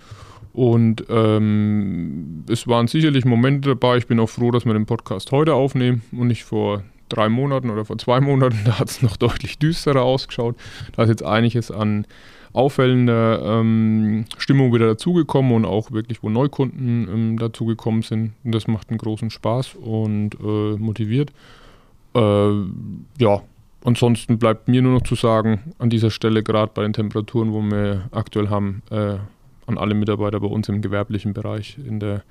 Und 0.54 1.06
ähm, 1.10 2.44
es 2.50 2.68
waren 2.68 2.88
sicherlich 2.88 3.25
Momente 3.25 3.69
dabei. 3.69 3.98
Ich 3.98 4.07
bin 4.07 4.19
auch 4.19 4.30
froh, 4.30 4.52
dass 4.52 4.66
wir 4.66 4.74
den 4.74 4.86
Podcast 4.86 5.31
heute 5.31 5.54
aufnehmen 5.54 6.02
und 6.12 6.28
nicht 6.28 6.44
vor 6.44 6.84
drei 7.07 7.30
Monaten 7.30 7.69
oder 7.69 7.86
vor 7.86 7.98
zwei 7.98 8.19
Monaten. 8.22 8.60
Da 8.66 8.80
hat 8.80 8.90
es 8.90 9.02
noch 9.02 9.18
deutlich 9.18 9.57
düsterer 9.57 10.02
ausgeschaut. 10.02 10.56
Da 10.95 11.04
ist 11.04 11.10
jetzt 11.10 11.24
einiges 11.24 11.72
an 11.72 12.06
auffällende 12.54 13.42
ähm, 13.44 14.25
Stimmung 14.38 14.74
wieder 14.74 14.88
dazugekommen 14.88 15.51
und 15.54 15.66
auch 15.66 15.92
wirklich, 15.92 16.24
wo 16.24 16.30
Neukunden 16.30 17.07
ähm, 17.07 17.40
dazugekommen 17.40 18.01
sind. 18.01 18.34
Und 18.44 18.54
das 18.54 18.68
macht 18.68 18.90
einen 18.90 18.98
großen 18.98 19.30
Spaß 19.30 19.75
und 19.75 20.36
äh, 20.36 20.78
motiviert. 20.78 21.31
Äh, 22.16 22.51
ja, 23.19 23.42
ansonsten 23.84 24.40
bleibt 24.40 24.68
mir 24.68 24.81
nur 24.81 24.94
noch 24.94 25.04
zu 25.04 25.16
sagen, 25.16 25.74
an 25.78 25.90
dieser 25.90 26.12
Stelle, 26.12 26.44
gerade 26.44 26.71
bei 26.73 26.81
den 26.81 26.94
Temperaturen, 26.94 27.54
wo 27.54 27.62
wir 27.62 28.09
aktuell 28.12 28.50
haben, 28.50 28.81
äh, 28.90 29.18
an 29.68 29.78
alle 29.78 29.94
Mitarbeiter 29.94 30.40
bei 30.40 30.47
uns 30.47 30.68
im 30.69 30.81
gewerblichen 30.81 31.33
Bereich, 31.33 31.78
in 31.78 32.00
der 32.00 32.23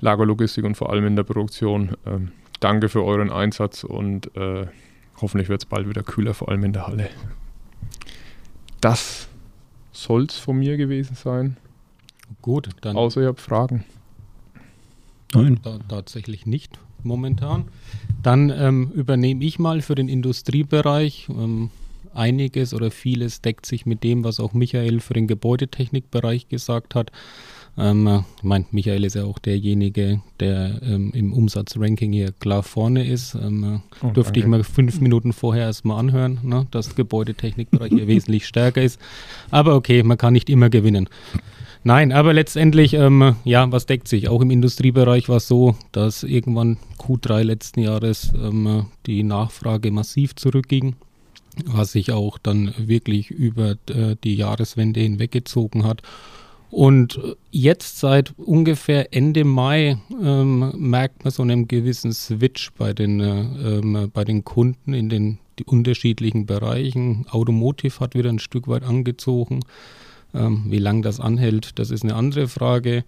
Lagerlogistik 0.00 0.64
und 0.64 0.76
vor 0.76 0.90
allem 0.90 1.06
in 1.06 1.16
der 1.16 1.22
Produktion, 1.22 1.96
ähm, 2.06 2.32
danke 2.60 2.88
für 2.90 3.02
euren 3.02 3.30
Einsatz 3.30 3.84
und 3.84 4.36
äh, 4.36 4.66
hoffentlich 5.20 5.48
wird 5.48 5.62
es 5.62 5.66
bald 5.66 5.88
wieder 5.88 6.02
kühler, 6.02 6.34
vor 6.34 6.50
allem 6.50 6.64
in 6.64 6.72
der 6.74 6.86
Halle. 6.86 7.08
Das 8.82 9.28
soll 9.94 10.24
es 10.24 10.36
von 10.36 10.58
mir 10.58 10.76
gewesen 10.76 11.16
sein. 11.16 11.56
Gut, 12.42 12.68
dann. 12.82 12.96
Außer 12.96 13.22
ihr 13.22 13.28
habt 13.28 13.40
Fragen. 13.40 13.84
Nein. 15.32 15.60
Da, 15.62 15.78
tatsächlich 15.88 16.46
nicht 16.46 16.78
momentan. 17.02 17.64
Dann 18.22 18.50
ähm, 18.50 18.90
übernehme 18.94 19.44
ich 19.44 19.58
mal 19.58 19.82
für 19.82 19.94
den 19.94 20.08
Industriebereich. 20.08 21.28
Ähm, 21.28 21.70
einiges 22.14 22.72
oder 22.72 22.90
vieles 22.90 23.40
deckt 23.42 23.66
sich 23.66 23.86
mit 23.86 24.04
dem, 24.04 24.24
was 24.24 24.40
auch 24.40 24.52
Michael 24.52 25.00
für 25.00 25.14
den 25.14 25.26
Gebäudetechnikbereich 25.26 26.48
gesagt 26.48 26.94
hat. 26.94 27.10
Ähm, 27.76 28.24
ich 28.36 28.42
meine, 28.42 28.64
Michael 28.70 29.04
ist 29.04 29.14
ja 29.14 29.24
auch 29.24 29.38
derjenige, 29.38 30.20
der 30.38 30.80
ähm, 30.82 31.10
im 31.12 31.32
Umsatzranking 31.32 32.12
hier 32.12 32.32
klar 32.32 32.62
vorne 32.62 33.06
ist. 33.06 33.34
Ähm, 33.34 33.82
oh, 34.02 34.10
dürfte 34.10 34.34
danke. 34.34 34.40
ich 34.40 34.46
mal 34.46 34.64
fünf 34.64 35.00
Minuten 35.00 35.32
vorher 35.32 35.64
erstmal 35.64 35.98
anhören, 35.98 36.38
ne, 36.42 36.66
dass 36.70 36.94
Gebäudetechnikbereich 36.94 37.90
hier 37.90 38.06
wesentlich 38.06 38.46
stärker 38.46 38.82
ist. 38.82 39.00
Aber 39.50 39.74
okay, 39.74 40.02
man 40.02 40.18
kann 40.18 40.32
nicht 40.32 40.50
immer 40.50 40.70
gewinnen. 40.70 41.08
Nein, 41.86 42.12
aber 42.12 42.32
letztendlich, 42.32 42.94
ähm, 42.94 43.36
ja, 43.44 43.70
was 43.70 43.84
deckt 43.84 44.08
sich? 44.08 44.30
Auch 44.30 44.40
im 44.40 44.50
Industriebereich 44.50 45.28
war 45.28 45.36
es 45.36 45.48
so, 45.48 45.76
dass 45.92 46.22
irgendwann 46.22 46.78
Q3 46.98 47.42
letzten 47.42 47.80
Jahres 47.80 48.32
ähm, 48.34 48.86
die 49.04 49.22
Nachfrage 49.22 49.90
massiv 49.90 50.34
zurückging, 50.34 50.96
was 51.66 51.92
sich 51.92 52.10
auch 52.10 52.38
dann 52.38 52.72
wirklich 52.78 53.30
über 53.30 53.72
äh, 53.90 54.16
die 54.24 54.34
Jahreswende 54.34 55.00
hinweggezogen 55.00 55.84
hat. 55.84 56.00
Und 56.74 57.20
jetzt 57.52 58.00
seit 58.00 58.36
ungefähr 58.36 59.14
Ende 59.14 59.44
Mai 59.44 59.96
ähm, 60.20 60.72
merkt 60.76 61.22
man 61.22 61.30
so 61.30 61.42
einen 61.42 61.68
gewissen 61.68 62.12
Switch 62.12 62.72
bei 62.72 62.92
den, 62.92 63.20
äh, 63.20 63.42
ähm, 63.78 64.10
bei 64.12 64.24
den 64.24 64.44
Kunden 64.44 64.92
in 64.92 65.08
den 65.08 65.38
die 65.60 65.64
unterschiedlichen 65.66 66.46
Bereichen. 66.46 67.26
Automotive 67.30 68.00
hat 68.00 68.16
wieder 68.16 68.28
ein 68.28 68.40
Stück 68.40 68.66
weit 68.66 68.82
angezogen. 68.82 69.60
Ähm, 70.34 70.64
wie 70.66 70.80
lange 70.80 71.02
das 71.02 71.20
anhält, 71.20 71.78
das 71.78 71.92
ist 71.92 72.02
eine 72.02 72.16
andere 72.16 72.48
Frage. 72.48 73.04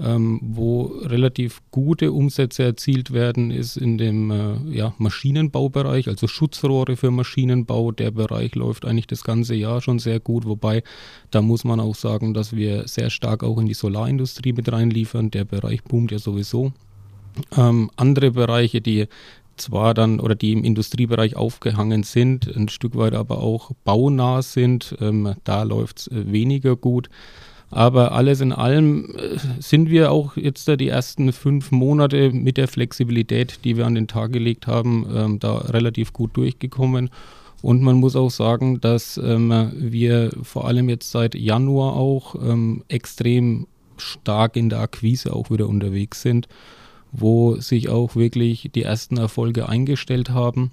Ähm, 0.00 0.40
wo 0.42 0.82
relativ 1.02 1.62
gute 1.70 2.12
Umsätze 2.12 2.64
erzielt 2.64 3.12
werden, 3.12 3.50
ist 3.50 3.76
in 3.76 3.96
dem 3.98 4.30
äh, 4.30 4.56
ja, 4.70 4.94
Maschinenbaubereich, 4.98 6.08
also 6.08 6.26
Schutzrohre 6.26 6.96
für 6.96 7.10
Maschinenbau. 7.10 7.92
Der 7.92 8.10
Bereich 8.10 8.54
läuft 8.54 8.84
eigentlich 8.84 9.06
das 9.06 9.22
ganze 9.22 9.54
Jahr 9.54 9.80
schon 9.80 9.98
sehr 9.98 10.20
gut, 10.20 10.46
wobei 10.46 10.82
da 11.30 11.42
muss 11.42 11.64
man 11.64 11.80
auch 11.80 11.94
sagen, 11.94 12.34
dass 12.34 12.54
wir 12.54 12.88
sehr 12.88 13.10
stark 13.10 13.44
auch 13.44 13.58
in 13.58 13.66
die 13.66 13.74
Solarindustrie 13.74 14.52
mit 14.52 14.70
reinliefern. 14.70 15.30
Der 15.30 15.44
Bereich 15.44 15.84
boomt 15.84 16.10
ja 16.10 16.18
sowieso. 16.18 16.72
Ähm, 17.56 17.90
andere 17.96 18.32
Bereiche, 18.32 18.80
die 18.80 19.06
zwar 19.56 19.94
dann 19.94 20.20
oder 20.20 20.34
die 20.34 20.52
im 20.52 20.64
Industriebereich 20.64 21.36
aufgehangen 21.36 22.02
sind, 22.02 22.48
ein 22.54 22.68
Stück 22.68 22.96
weit 22.96 23.14
aber 23.14 23.38
auch 23.38 23.70
baunah 23.84 24.42
sind, 24.42 24.96
ähm, 25.00 25.34
da 25.44 25.62
läuft 25.62 26.00
es 26.00 26.06
äh, 26.08 26.32
weniger 26.32 26.76
gut. 26.76 27.08
Aber 27.74 28.12
alles 28.12 28.40
in 28.40 28.52
allem 28.52 29.16
äh, 29.16 29.36
sind 29.58 29.90
wir 29.90 30.12
auch 30.12 30.36
jetzt 30.36 30.68
die 30.68 30.86
ersten 30.86 31.32
fünf 31.32 31.72
Monate 31.72 32.30
mit 32.30 32.56
der 32.56 32.68
Flexibilität, 32.68 33.64
die 33.64 33.76
wir 33.76 33.84
an 33.84 33.96
den 33.96 34.06
Tag 34.06 34.32
gelegt 34.32 34.68
haben, 34.68 35.04
ähm, 35.12 35.38
da 35.40 35.56
relativ 35.56 36.12
gut 36.12 36.36
durchgekommen. 36.36 37.10
Und 37.62 37.82
man 37.82 37.96
muss 37.96 38.14
auch 38.14 38.30
sagen, 38.30 38.80
dass 38.80 39.16
ähm, 39.16 39.72
wir 39.74 40.30
vor 40.44 40.68
allem 40.68 40.88
jetzt 40.88 41.10
seit 41.10 41.34
Januar 41.34 41.96
auch 41.96 42.36
ähm, 42.36 42.84
extrem 42.86 43.66
stark 43.96 44.54
in 44.54 44.68
der 44.68 44.78
Akquise 44.78 45.32
auch 45.32 45.50
wieder 45.50 45.68
unterwegs 45.68 46.22
sind, 46.22 46.46
wo 47.10 47.56
sich 47.56 47.88
auch 47.88 48.14
wirklich 48.14 48.70
die 48.72 48.82
ersten 48.82 49.16
Erfolge 49.16 49.68
eingestellt 49.68 50.30
haben. 50.30 50.70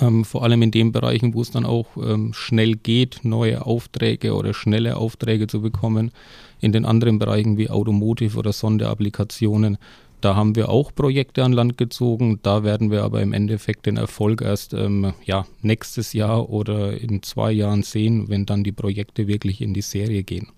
Ähm, 0.00 0.24
vor 0.24 0.42
allem 0.42 0.62
in 0.62 0.70
den 0.70 0.92
Bereichen, 0.92 1.34
wo 1.34 1.42
es 1.42 1.50
dann 1.50 1.64
auch 1.64 1.86
ähm, 1.96 2.32
schnell 2.32 2.76
geht, 2.76 3.20
neue 3.22 3.64
Aufträge 3.64 4.34
oder 4.34 4.54
schnelle 4.54 4.96
Aufträge 4.96 5.46
zu 5.46 5.60
bekommen. 5.60 6.12
In 6.60 6.72
den 6.72 6.84
anderen 6.84 7.18
Bereichen 7.18 7.56
wie 7.56 7.70
Automotive 7.70 8.38
oder 8.38 8.52
Sonderapplikationen, 8.52 9.78
da 10.20 10.36
haben 10.36 10.54
wir 10.54 10.68
auch 10.68 10.94
Projekte 10.94 11.44
an 11.44 11.52
Land 11.52 11.78
gezogen. 11.78 12.40
Da 12.42 12.62
werden 12.62 12.90
wir 12.90 13.04
aber 13.04 13.22
im 13.22 13.32
Endeffekt 13.32 13.86
den 13.86 13.96
Erfolg 13.96 14.42
erst 14.42 14.74
ähm, 14.74 15.14
ja, 15.24 15.46
nächstes 15.62 16.12
Jahr 16.12 16.50
oder 16.50 17.00
in 17.00 17.22
zwei 17.22 17.52
Jahren 17.52 17.82
sehen, 17.82 18.28
wenn 18.28 18.44
dann 18.44 18.62
die 18.62 18.72
Projekte 18.72 19.26
wirklich 19.26 19.62
in 19.62 19.72
die 19.72 19.82
Serie 19.82 20.22
gehen. 20.22 20.48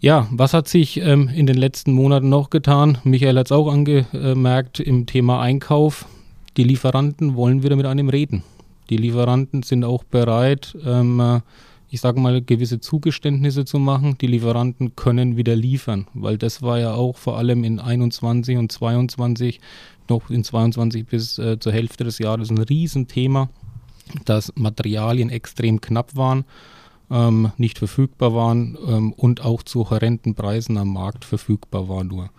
Ja, 0.00 0.28
was 0.30 0.54
hat 0.54 0.68
sich 0.68 1.00
ähm, 1.00 1.28
in 1.28 1.46
den 1.46 1.56
letzten 1.56 1.92
Monaten 1.92 2.28
noch 2.28 2.50
getan? 2.50 2.98
Michael 3.04 3.38
hat 3.38 3.46
es 3.46 3.52
auch 3.52 3.70
angemerkt 3.70 4.80
im 4.80 5.06
Thema 5.06 5.40
Einkauf 5.40 6.06
die 6.58 6.64
Lieferanten 6.64 7.36
wollen 7.36 7.62
wieder 7.62 7.76
mit 7.76 7.86
einem 7.86 8.08
reden. 8.08 8.42
Die 8.90 8.96
Lieferanten 8.96 9.62
sind 9.62 9.84
auch 9.84 10.02
bereit, 10.02 10.76
ähm, 10.84 11.40
ich 11.88 12.00
sage 12.00 12.20
mal, 12.20 12.42
gewisse 12.42 12.80
Zugeständnisse 12.80 13.64
zu 13.64 13.78
machen. 13.78 14.18
Die 14.20 14.26
Lieferanten 14.26 14.96
können 14.96 15.36
wieder 15.36 15.54
liefern, 15.54 16.06
weil 16.14 16.36
das 16.36 16.60
war 16.60 16.78
ja 16.78 16.92
auch 16.92 17.16
vor 17.16 17.38
allem 17.38 17.64
in 17.64 17.78
21 17.78 18.58
und 18.58 18.72
22, 18.72 19.60
noch 20.08 20.30
in 20.30 20.42
22 20.42 21.06
bis 21.06 21.38
äh, 21.38 21.58
zur 21.60 21.72
Hälfte 21.72 22.04
des 22.04 22.18
Jahres 22.18 22.50
ein 22.50 22.58
Riesenthema, 22.58 23.48
dass 24.24 24.52
Materialien 24.56 25.30
extrem 25.30 25.80
knapp 25.80 26.16
waren, 26.16 26.44
ähm, 27.10 27.52
nicht 27.56 27.78
verfügbar 27.78 28.34
waren 28.34 28.76
ähm, 28.86 29.12
und 29.12 29.44
auch 29.44 29.62
zu 29.62 29.90
horrenden 29.90 30.34
Preisen 30.34 30.76
am 30.76 30.92
Markt 30.92 31.24
verfügbar 31.24 31.88
waren 31.88 32.08
nur. 32.08 32.30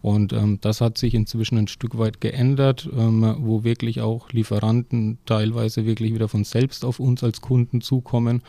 Und 0.00 0.32
ähm, 0.32 0.58
das 0.60 0.80
hat 0.80 0.96
sich 0.96 1.14
inzwischen 1.14 1.58
ein 1.58 1.68
Stück 1.68 1.98
weit 1.98 2.20
geändert, 2.20 2.88
ähm, 2.96 3.36
wo 3.40 3.64
wirklich 3.64 4.00
auch 4.00 4.30
Lieferanten 4.30 5.18
teilweise 5.26 5.86
wirklich 5.86 6.14
wieder 6.14 6.28
von 6.28 6.44
selbst 6.44 6.84
auf 6.84 7.00
uns 7.00 7.24
als 7.24 7.40
Kunden 7.40 7.80
zukommen 7.80 8.42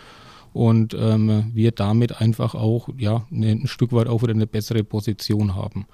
und 0.54 0.96
ähm, 1.00 1.52
wir 1.54 1.72
damit 1.72 2.22
einfach 2.22 2.56
auch 2.56 2.90
ja, 2.98 3.26
ne, 3.30 3.52
ein 3.52 3.68
Stück 3.68 3.94
weit 3.94 4.08
auch 4.08 4.22
wieder 4.22 4.34
eine 4.34 4.48
bessere 4.48 4.84
Position 4.84 5.56
haben. 5.56 5.86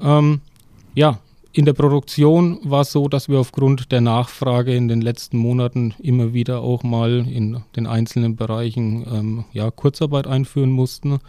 Ähm, 0.00 0.40
ja, 0.94 1.18
in 1.52 1.64
der 1.64 1.72
Produktion 1.72 2.58
war 2.64 2.80
es 2.80 2.92
so, 2.92 3.08
dass 3.08 3.28
wir 3.28 3.38
aufgrund 3.38 3.92
der 3.92 4.00
Nachfrage 4.00 4.74
in 4.74 4.88
den 4.88 5.00
letzten 5.00 5.38
Monaten 5.38 5.94
immer 6.02 6.34
wieder 6.34 6.60
auch 6.60 6.82
mal 6.82 7.26
in 7.28 7.62
den 7.76 7.86
einzelnen 7.86 8.36
Bereichen 8.36 9.06
ähm, 9.12 9.44
ja, 9.52 9.70
Kurzarbeit 9.70 10.26
einführen 10.26 10.70
mussten. 10.70 11.20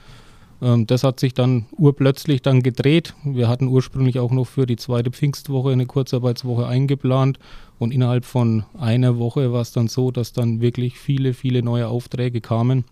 Ähm, 0.66 0.88
das 0.88 1.04
hat 1.04 1.20
sich 1.20 1.34
dann 1.34 1.68
urplötzlich 1.78 2.42
dann 2.42 2.64
gedreht. 2.64 3.14
Wir 3.24 3.48
hatten 3.48 3.68
ursprünglich 3.68 4.20
auch 4.20 4.32
noch 4.32 4.46
für 4.46 4.66
die 4.66 4.78
zweite 4.78 5.12
Pfingstwoche 5.12 5.72
eine 5.72 5.86
Kurzarbeitswoche 5.86 6.66
eingeplant 6.68 7.38
und 7.78 7.94
innerhalb 7.94 8.26
von 8.26 8.66
einer 8.78 9.20
Woche 9.20 9.54
war 9.54 9.62
es 9.62 9.72
dann 9.72 9.88
so, 9.88 10.10
dass 10.10 10.34
dann 10.34 10.62
wirklich 10.62 10.98
viele, 10.98 11.34
viele 11.34 11.62
neue 11.62 11.88
Aufträge 11.88 12.42
kamen, 12.42 12.84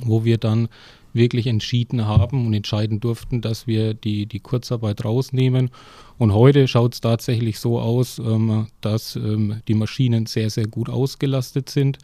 wo 0.00 0.24
wir 0.24 0.38
dann 0.38 0.68
wirklich 1.12 1.48
entschieden 1.48 2.06
haben 2.06 2.46
und 2.46 2.54
entscheiden 2.54 3.00
durften, 3.00 3.40
dass 3.40 3.66
wir 3.66 3.94
die, 3.94 4.26
die 4.26 4.40
Kurzarbeit 4.40 5.04
rausnehmen. 5.04 5.70
Und 6.18 6.32
heute 6.32 6.68
schaut 6.68 6.94
es 6.94 7.00
tatsächlich 7.00 7.58
so 7.58 7.80
aus, 7.80 8.20
ähm, 8.20 8.68
dass 8.80 9.16
ähm, 9.16 9.60
die 9.66 9.74
Maschinen 9.74 10.26
sehr, 10.26 10.50
sehr 10.50 10.68
gut 10.68 10.88
ausgelastet 10.88 11.68
sind 11.68 11.98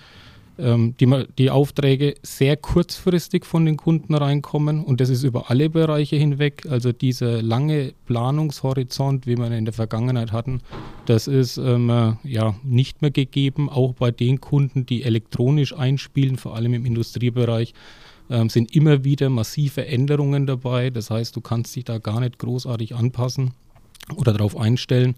ähm, 0.58 0.94
die, 1.00 1.24
die 1.38 1.50
Aufträge 1.50 2.14
sehr 2.22 2.56
kurzfristig 2.56 3.44
von 3.44 3.66
den 3.66 3.76
Kunden 3.76 4.14
reinkommen 4.14 4.84
und 4.84 5.00
das 5.00 5.08
ist 5.08 5.24
über 5.24 5.50
alle 5.50 5.68
Bereiche 5.70 6.16
hinweg. 6.16 6.66
Also 6.68 6.92
dieser 6.92 7.42
lange 7.42 7.92
Planungshorizont, 8.06 9.26
wie 9.26 9.36
wir 9.36 9.50
in 9.50 9.64
der 9.64 9.74
Vergangenheit 9.74 10.32
hatten, 10.32 10.60
das 11.06 11.26
ist 11.26 11.56
ähm, 11.58 11.90
äh, 11.90 12.12
ja 12.22 12.54
nicht 12.62 13.02
mehr 13.02 13.10
gegeben. 13.10 13.68
Auch 13.68 13.94
bei 13.94 14.10
den 14.10 14.40
Kunden, 14.40 14.86
die 14.86 15.02
elektronisch 15.02 15.74
einspielen, 15.76 16.36
vor 16.36 16.54
allem 16.54 16.74
im 16.74 16.86
Industriebereich, 16.86 17.74
ähm, 18.30 18.48
sind 18.48 18.74
immer 18.74 19.04
wieder 19.04 19.30
massive 19.30 19.86
Änderungen 19.86 20.46
dabei. 20.46 20.90
Das 20.90 21.10
heißt, 21.10 21.34
du 21.36 21.40
kannst 21.40 21.74
dich 21.76 21.84
da 21.84 21.98
gar 21.98 22.20
nicht 22.20 22.38
großartig 22.38 22.94
anpassen 22.94 23.52
oder 24.16 24.32
darauf 24.32 24.56
einstellen. 24.56 25.16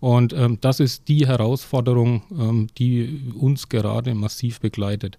Und 0.00 0.32
ähm, 0.32 0.58
das 0.60 0.80
ist 0.80 1.08
die 1.08 1.26
Herausforderung, 1.26 2.22
ähm, 2.32 2.68
die 2.78 3.32
uns 3.38 3.68
gerade 3.68 4.14
massiv 4.14 4.60
begleitet. 4.60 5.18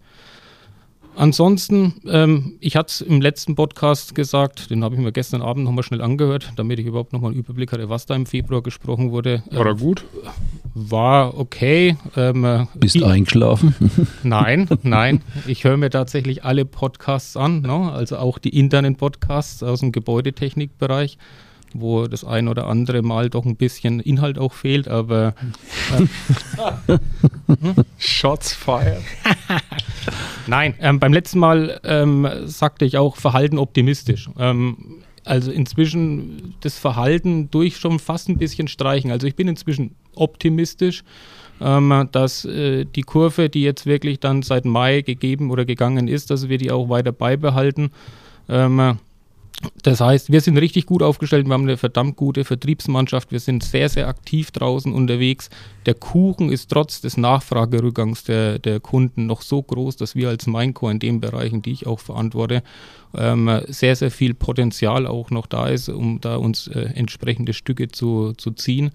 Ansonsten, 1.15 1.95
ähm, 2.07 2.53
ich 2.61 2.77
hatte 2.77 2.87
es 2.87 3.01
im 3.01 3.21
letzten 3.21 3.55
Podcast 3.55 4.15
gesagt, 4.15 4.71
den 4.71 4.83
habe 4.83 4.95
ich 4.95 5.01
mir 5.01 5.11
gestern 5.11 5.41
Abend 5.41 5.65
nochmal 5.65 5.83
schnell 5.83 6.01
angehört, 6.01 6.53
damit 6.55 6.79
ich 6.79 6.85
überhaupt 6.85 7.11
nochmal 7.11 7.31
einen 7.31 7.39
Überblick 7.39 7.73
hatte, 7.73 7.89
was 7.89 8.05
da 8.05 8.15
im 8.15 8.25
Februar 8.25 8.63
gesprochen 8.63 9.11
wurde. 9.11 9.43
War 9.51 9.65
er 9.65 9.75
gut? 9.75 10.05
War 10.73 11.37
okay. 11.37 11.97
Ähm, 12.15 12.45
äh, 12.45 12.65
Bist 12.75 12.95
du 12.95 13.05
eingeschlafen? 13.05 13.75
Nein, 14.23 14.69
nein. 14.83 15.21
Ich 15.47 15.65
höre 15.65 15.75
mir 15.75 15.89
tatsächlich 15.89 16.45
alle 16.45 16.63
Podcasts 16.63 17.35
an, 17.35 17.61
ne? 17.61 17.91
also 17.91 18.17
auch 18.17 18.37
die 18.37 18.57
internen 18.57 18.95
Podcasts 18.95 19.63
aus 19.63 19.81
dem 19.81 19.91
Gebäudetechnikbereich 19.91 21.17
wo 21.73 22.07
das 22.07 22.23
ein 22.23 22.47
oder 22.47 22.67
andere 22.67 23.01
Mal 23.01 23.29
doch 23.29 23.45
ein 23.45 23.55
bisschen 23.55 23.99
Inhalt 23.99 24.37
auch 24.37 24.53
fehlt, 24.53 24.87
aber 24.87 25.33
äh, 26.87 26.97
Shots 27.97 28.53
fired. 28.53 29.01
Nein, 30.47 30.75
ähm, 30.79 30.99
beim 30.99 31.13
letzten 31.13 31.39
Mal 31.39 31.79
ähm, 31.83 32.27
sagte 32.45 32.85
ich 32.85 32.97
auch 32.97 33.15
Verhalten 33.15 33.57
optimistisch. 33.57 34.29
Ähm, 34.37 35.01
also 35.23 35.51
inzwischen 35.51 36.55
das 36.61 36.79
Verhalten 36.79 37.49
durch 37.51 37.77
schon 37.77 37.99
fast 37.99 38.29
ein 38.29 38.37
bisschen 38.37 38.67
streichen. 38.67 39.11
Also 39.11 39.27
ich 39.27 39.35
bin 39.35 39.47
inzwischen 39.47 39.95
optimistisch, 40.15 41.03
ähm, 41.59 42.09
dass 42.11 42.45
äh, 42.45 42.85
die 42.85 43.03
Kurve, 43.03 43.49
die 43.49 43.61
jetzt 43.61 43.85
wirklich 43.85 44.19
dann 44.19 44.41
seit 44.41 44.65
Mai 44.65 45.01
gegeben 45.01 45.51
oder 45.51 45.65
gegangen 45.65 46.07
ist, 46.07 46.31
dass 46.31 46.49
wir 46.49 46.57
die 46.57 46.71
auch 46.71 46.89
weiter 46.89 47.11
beibehalten. 47.11 47.91
Ähm, 48.49 48.97
das 49.83 49.99
heißt, 49.99 50.31
wir 50.31 50.41
sind 50.41 50.57
richtig 50.57 50.85
gut 50.85 51.03
aufgestellt, 51.03 51.47
wir 51.47 51.53
haben 51.53 51.63
eine 51.63 51.77
verdammt 51.77 52.15
gute 52.15 52.43
Vertriebsmannschaft, 52.43 53.31
wir 53.31 53.39
sind 53.39 53.63
sehr, 53.63 53.89
sehr 53.89 54.07
aktiv 54.07 54.51
draußen 54.51 54.93
unterwegs. 54.93 55.49
Der 55.85 55.93
Kuchen 55.93 56.51
ist 56.51 56.69
trotz 56.69 57.01
des 57.01 57.17
Nachfragerückgangs 57.17 58.23
der, 58.23 58.59
der 58.59 58.79
Kunden 58.79 59.25
noch 59.25 59.41
so 59.41 59.61
groß, 59.61 59.97
dass 59.97 60.15
wir 60.15 60.29
als 60.29 60.47
Minecore 60.47 60.91
in 60.91 60.99
den 60.99 61.21
Bereichen, 61.21 61.61
die 61.61 61.71
ich 61.71 61.87
auch 61.87 61.99
verantworte, 61.99 62.63
ähm, 63.15 63.49
sehr, 63.67 63.95
sehr 63.95 64.11
viel 64.11 64.33
Potenzial 64.33 65.07
auch 65.07 65.31
noch 65.31 65.47
da 65.47 65.67
ist, 65.67 65.89
um 65.89 66.21
da 66.21 66.35
uns 66.35 66.67
äh, 66.67 66.89
entsprechende 66.93 67.53
Stücke 67.53 67.87
zu, 67.87 68.33
zu 68.33 68.51
ziehen. 68.51 68.91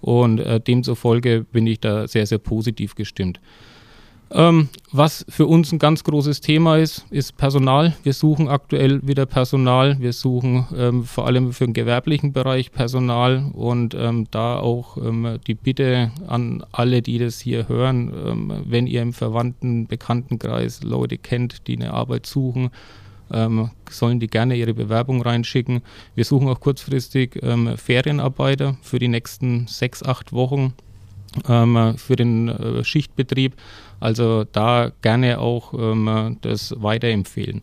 Und 0.00 0.38
äh, 0.38 0.60
demzufolge 0.60 1.44
bin 1.50 1.66
ich 1.66 1.80
da 1.80 2.06
sehr, 2.06 2.26
sehr 2.26 2.38
positiv 2.38 2.94
gestimmt. 2.94 3.40
Ähm, 4.30 4.68
was 4.92 5.24
für 5.28 5.46
uns 5.46 5.72
ein 5.72 5.78
ganz 5.78 6.04
großes 6.04 6.42
Thema 6.42 6.76
ist, 6.76 7.06
ist 7.10 7.36
Personal. 7.38 7.96
Wir 8.02 8.12
suchen 8.12 8.48
aktuell 8.48 9.00
wieder 9.06 9.24
Personal. 9.24 9.98
Wir 10.00 10.12
suchen 10.12 10.66
ähm, 10.76 11.04
vor 11.04 11.26
allem 11.26 11.52
für 11.52 11.64
den 11.64 11.72
gewerblichen 11.72 12.32
Bereich 12.32 12.70
Personal 12.70 13.50
und 13.54 13.94
ähm, 13.94 14.26
da 14.30 14.58
auch 14.58 14.98
ähm, 14.98 15.38
die 15.46 15.54
Bitte 15.54 16.10
an 16.26 16.62
alle, 16.72 17.00
die 17.00 17.18
das 17.18 17.40
hier 17.40 17.68
hören, 17.68 18.12
ähm, 18.26 18.52
wenn 18.66 18.86
ihr 18.86 19.00
im 19.00 19.14
Verwandten, 19.14 19.86
Bekanntenkreis 19.86 20.82
Leute 20.82 21.16
kennt, 21.16 21.66
die 21.66 21.76
eine 21.76 21.94
Arbeit 21.94 22.26
suchen, 22.26 22.68
ähm, 23.32 23.70
sollen 23.88 24.20
die 24.20 24.26
gerne 24.26 24.56
ihre 24.56 24.74
Bewerbung 24.74 25.22
reinschicken. 25.22 25.80
Wir 26.14 26.24
suchen 26.24 26.48
auch 26.48 26.60
kurzfristig 26.60 27.40
Ferienarbeiter 27.76 28.76
für 28.82 28.98
die 28.98 29.08
nächsten 29.08 29.66
sechs, 29.66 30.02
acht 30.02 30.32
Wochen 30.34 30.74
für 31.44 32.16
den 32.16 32.48
äh, 32.48 32.84
Schichtbetrieb 32.84 33.54
also 34.00 34.44
da 34.44 34.92
gerne 35.02 35.38
auch 35.38 35.74
ähm, 35.74 36.38
das 36.42 36.74
weiterempfehlen. 36.78 37.62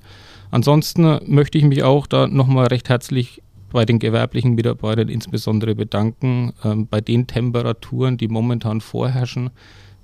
Ansonsten 0.51 1.19
möchte 1.25 1.57
ich 1.57 1.63
mich 1.63 1.83
auch 1.83 2.07
da 2.07 2.27
nochmal 2.27 2.67
recht 2.67 2.89
herzlich 2.89 3.41
bei 3.71 3.85
den 3.85 3.99
gewerblichen 3.99 4.55
Mitarbeitern 4.55 5.09
insbesondere 5.09 5.75
bedanken. 5.75 6.53
Ähm, 6.63 6.87
bei 6.87 7.01
den 7.01 7.27
Temperaturen, 7.27 8.17
die 8.17 8.27
momentan 8.27 8.81
vorherrschen, 8.81 9.49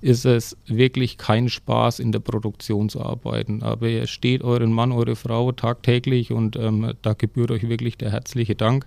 ist 0.00 0.26
es 0.26 0.56
wirklich 0.66 1.16
kein 1.16 1.48
Spaß, 1.48 2.00
in 2.00 2.12
der 2.12 2.18
Produktion 2.18 2.88
zu 2.88 3.02
arbeiten. 3.02 3.62
Aber 3.62 3.88
ihr 3.88 4.06
steht 4.06 4.42
euren 4.42 4.72
Mann, 4.72 4.90
eure 4.90 5.16
Frau 5.16 5.52
tagtäglich 5.52 6.32
und 6.32 6.56
ähm, 6.56 6.92
da 7.02 7.12
gebührt 7.12 7.52
euch 7.52 7.68
wirklich 7.68 7.98
der 7.98 8.10
herzliche 8.10 8.56
Dank. 8.56 8.86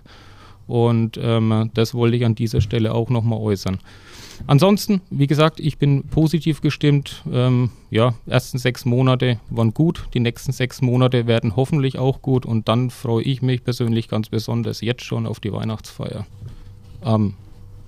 Und 0.66 1.18
ähm, 1.22 1.70
das 1.74 1.94
wollte 1.94 2.16
ich 2.16 2.24
an 2.24 2.34
dieser 2.34 2.60
Stelle 2.60 2.92
auch 2.92 3.08
nochmal 3.08 3.38
äußern. 3.38 3.78
Ansonsten, 4.46 5.00
wie 5.10 5.26
gesagt, 5.26 5.60
ich 5.60 5.78
bin 5.78 6.04
positiv 6.04 6.60
gestimmt. 6.60 7.22
Ähm, 7.30 7.70
ja, 7.90 8.14
ersten 8.26 8.58
sechs 8.58 8.84
Monate 8.84 9.40
waren 9.50 9.72
gut, 9.74 10.08
die 10.14 10.20
nächsten 10.20 10.52
sechs 10.52 10.82
Monate 10.82 11.26
werden 11.26 11.56
hoffentlich 11.56 11.98
auch 11.98 12.22
gut 12.22 12.46
und 12.46 12.68
dann 12.68 12.90
freue 12.90 13.22
ich 13.22 13.42
mich 13.42 13.64
persönlich 13.64 14.08
ganz 14.08 14.28
besonders 14.28 14.80
jetzt 14.80 15.04
schon 15.04 15.26
auf 15.26 15.40
die 15.40 15.52
Weihnachtsfeier. 15.52 16.26
Am 17.00 17.34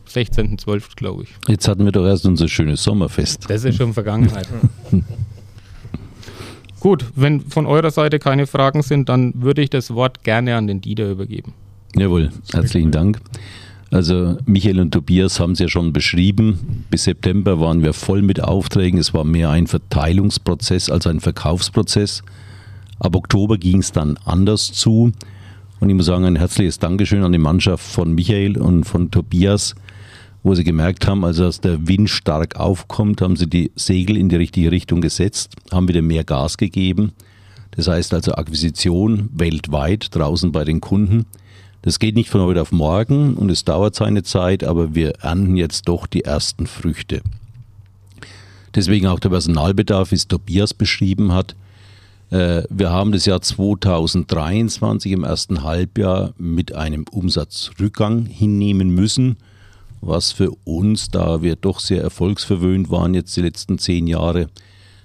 16.12. 0.09 0.97
glaube 0.97 1.25
ich. 1.25 1.29
Jetzt 1.49 1.69
hatten 1.69 1.85
wir 1.85 1.93
doch 1.93 2.07
erst 2.07 2.27
unser 2.27 2.49
schönes 2.49 2.83
Sommerfest. 2.83 3.49
Das 3.49 3.65
ist 3.65 3.77
schon 3.77 3.93
Vergangenheit. 3.93 4.49
Gut, 6.81 7.05
wenn 7.17 7.41
von 7.41 7.67
eurer 7.67 7.91
Seite 7.91 8.19
keine 8.19 8.47
Fragen 8.47 8.83
sind, 8.83 9.09
dann 9.09 9.33
würde 9.37 9.63
ich 9.63 9.71
das 9.71 9.93
Wort 9.95 10.23
gerne 10.23 10.57
an 10.57 10.67
den 10.67 10.81
Dieter 10.81 11.11
übergeben. 11.11 11.55
Jawohl, 11.97 12.31
herzlichen 12.53 12.93
Dank. 12.93 13.21
Also 13.91 14.37
Michael 14.45 14.81
und 14.81 14.93
Tobias 14.93 15.41
haben 15.41 15.53
es 15.53 15.61
ja 15.61 15.69
schon 15.69 15.93
beschrieben. 15.93 16.85
Bis 16.91 17.05
September 17.05 17.59
waren 17.59 17.83
wir 17.83 17.95
voll 17.95 18.21
mit 18.21 18.43
Aufträgen. 18.43 19.01
Es 19.01 19.15
war 19.15 19.25
mehr 19.25 19.51
ein 19.51 19.67
Verteilungsprozess 19.67 20.91
als 20.91 21.07
ein 21.07 21.21
Verkaufsprozess. 21.21 22.23
Ab 22.99 23.17
Oktober 23.17 23.57
ging 23.57 23.79
es 23.79 23.93
dann 23.93 24.19
anders 24.25 24.73
zu. 24.73 25.13
Und 25.81 25.89
ich 25.89 25.95
muss 25.95 26.07
sagen, 26.07 26.25
ein 26.25 26.37
herzliches 26.37 26.79
Dankeschön 26.79 27.23
an 27.23 27.33
die 27.33 27.39
Mannschaft 27.39 27.85
von 27.85 28.13
Michael 28.15 28.59
und 28.59 28.85
von 28.85 29.11
Tobias, 29.11 29.75
wo 30.43 30.55
sie 30.55 30.65
gemerkt 30.65 31.07
haben, 31.07 31.25
also 31.25 31.45
dass 31.45 31.61
der 31.61 31.87
Wind 31.87 32.11
stark 32.11 32.57
aufkommt, 32.57 33.23
haben 33.23 33.37
sie 33.37 33.49
die 33.49 33.71
Segel 33.77 34.17
in 34.17 34.29
die 34.29 34.37
richtige 34.37 34.71
Richtung 34.71 35.01
gesetzt, 35.01 35.55
haben 35.73 35.89
wieder 35.89 36.03
mehr 36.03 36.25
Gas 36.25 36.59
gegeben. 36.59 37.13
Das 37.71 37.87
heißt 37.87 38.13
also 38.13 38.33
Akquisition 38.33 39.31
weltweit 39.33 40.15
draußen 40.15 40.51
bei 40.53 40.65
den 40.65 40.81
Kunden. 40.81 41.27
Das 41.83 41.99
geht 41.99 42.17
nicht 42.17 42.29
von 42.29 42.41
heute 42.41 42.61
auf 42.61 42.73
morgen 42.73 43.35
und 43.35 43.51
es 43.51 43.65
dauert 43.65 43.95
seine 43.95 44.25
Zeit, 44.25 44.65
aber 44.65 44.95
wir 44.95 45.21
ernten 45.21 45.57
jetzt 45.57 45.89
doch 45.89 46.07
die 46.07 46.25
ersten 46.25 46.67
Früchte. 46.67 47.23
Deswegen 48.75 49.07
auch 49.07 49.21
der 49.21 49.31
Personalbedarf, 49.31 50.11
wie 50.11 50.17
es 50.17 50.29
Tobias 50.29 50.75
beschrieben 50.75 51.33
hat. 51.33 51.55
Äh, 52.31 52.65
wir 52.69 52.91
haben 52.91 53.13
das 53.13 53.27
Jahr 53.27 53.41
2023 53.41 55.13
im 55.13 55.25
ersten 55.25 55.63
Halbjahr 55.63 56.35
mit 56.37 56.75
einem 56.75 57.05
Umsatzrückgang 57.11 58.27
hinnehmen 58.27 58.91
müssen, 58.91 59.37
was 60.01 60.33
für 60.33 60.51
uns, 60.65 61.11
da 61.11 61.43
wir 61.43 61.57
doch 61.57 61.81
sehr 61.81 62.03
erfolgsverwöhnt 62.03 62.91
waren 62.91 63.15
jetzt 63.15 63.37
die 63.37 63.43
letzten 63.43 63.79
zehn 63.79 64.07
Jahre, 64.07 64.49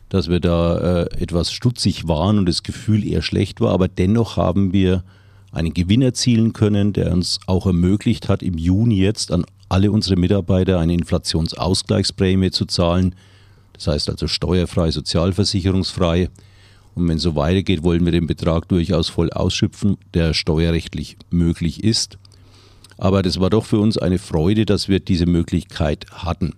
dass 0.10 0.28
wir 0.28 0.40
da 0.40 1.04
äh, 1.04 1.22
etwas 1.22 1.52
stutzig 1.52 2.08
waren 2.08 2.38
und 2.40 2.48
das 2.48 2.64
Gefühl 2.64 3.06
eher 3.08 3.22
schlecht 3.22 3.62
war. 3.62 3.74
Aber 3.74 3.88
dennoch 3.88 4.38
haben 4.38 4.74
wir 4.74 5.04
einen 5.54 5.74
Gewinn 5.74 6.02
erzielen 6.02 6.52
können, 6.52 6.94
der 6.94 7.12
uns 7.14 7.40
auch 7.46 7.66
ermöglicht 7.66 8.28
hat, 8.28 8.44
im 8.44 8.58
Juni 8.58 8.98
jetzt 8.98 9.32
an 9.32 9.46
alle 9.70 9.92
unsere 9.92 10.20
Mitarbeiter 10.20 10.80
eine 10.80 10.94
Inflationsausgleichsprämie 10.94 12.52
zu 12.52 12.66
zahlen. 12.66 13.16
Das 13.74 13.88
heißt 13.88 14.10
also 14.10 14.28
steuerfrei, 14.28 14.92
sozialversicherungsfrei. 14.92 16.30
Und 16.96 17.08
wenn 17.08 17.18
es 17.18 17.24
so 17.24 17.36
weitergeht, 17.36 17.84
wollen 17.84 18.06
wir 18.06 18.12
den 18.12 18.28
Betrag 18.28 18.68
durchaus 18.68 19.10
voll 19.10 19.32
ausschöpfen, 19.32 19.98
der 20.14 20.34
steuerrechtlich 20.34 21.18
möglich 21.30 21.84
ist. 21.84 22.18
Aber 22.98 23.24
das 23.24 23.40
war 23.40 23.50
doch 23.50 23.66
für 23.66 23.80
uns 23.80 23.98
eine 23.98 24.20
Freude, 24.20 24.66
dass 24.66 24.88
wir 24.88 25.00
diese 25.00 25.26
Möglichkeit 25.26 26.06
hatten. 26.12 26.54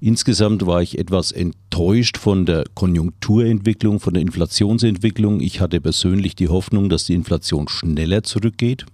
Insgesamt 0.00 0.66
war 0.66 0.82
ich 0.82 0.98
etwas 0.98 1.32
enttäuscht 1.32 2.18
von 2.18 2.44
der 2.44 2.64
Konjunkturentwicklung, 2.74 4.00
von 4.00 4.14
der 4.14 4.22
Inflationsentwicklung. 4.22 5.40
Ich 5.40 5.60
hatte 5.60 5.80
persönlich 5.80 6.36
die 6.36 6.48
Hoffnung, 6.48 6.88
dass 6.88 7.04
die 7.04 7.14
Inflation 7.14 7.68
schneller 7.68 8.22
zurückgeht, 8.22 8.84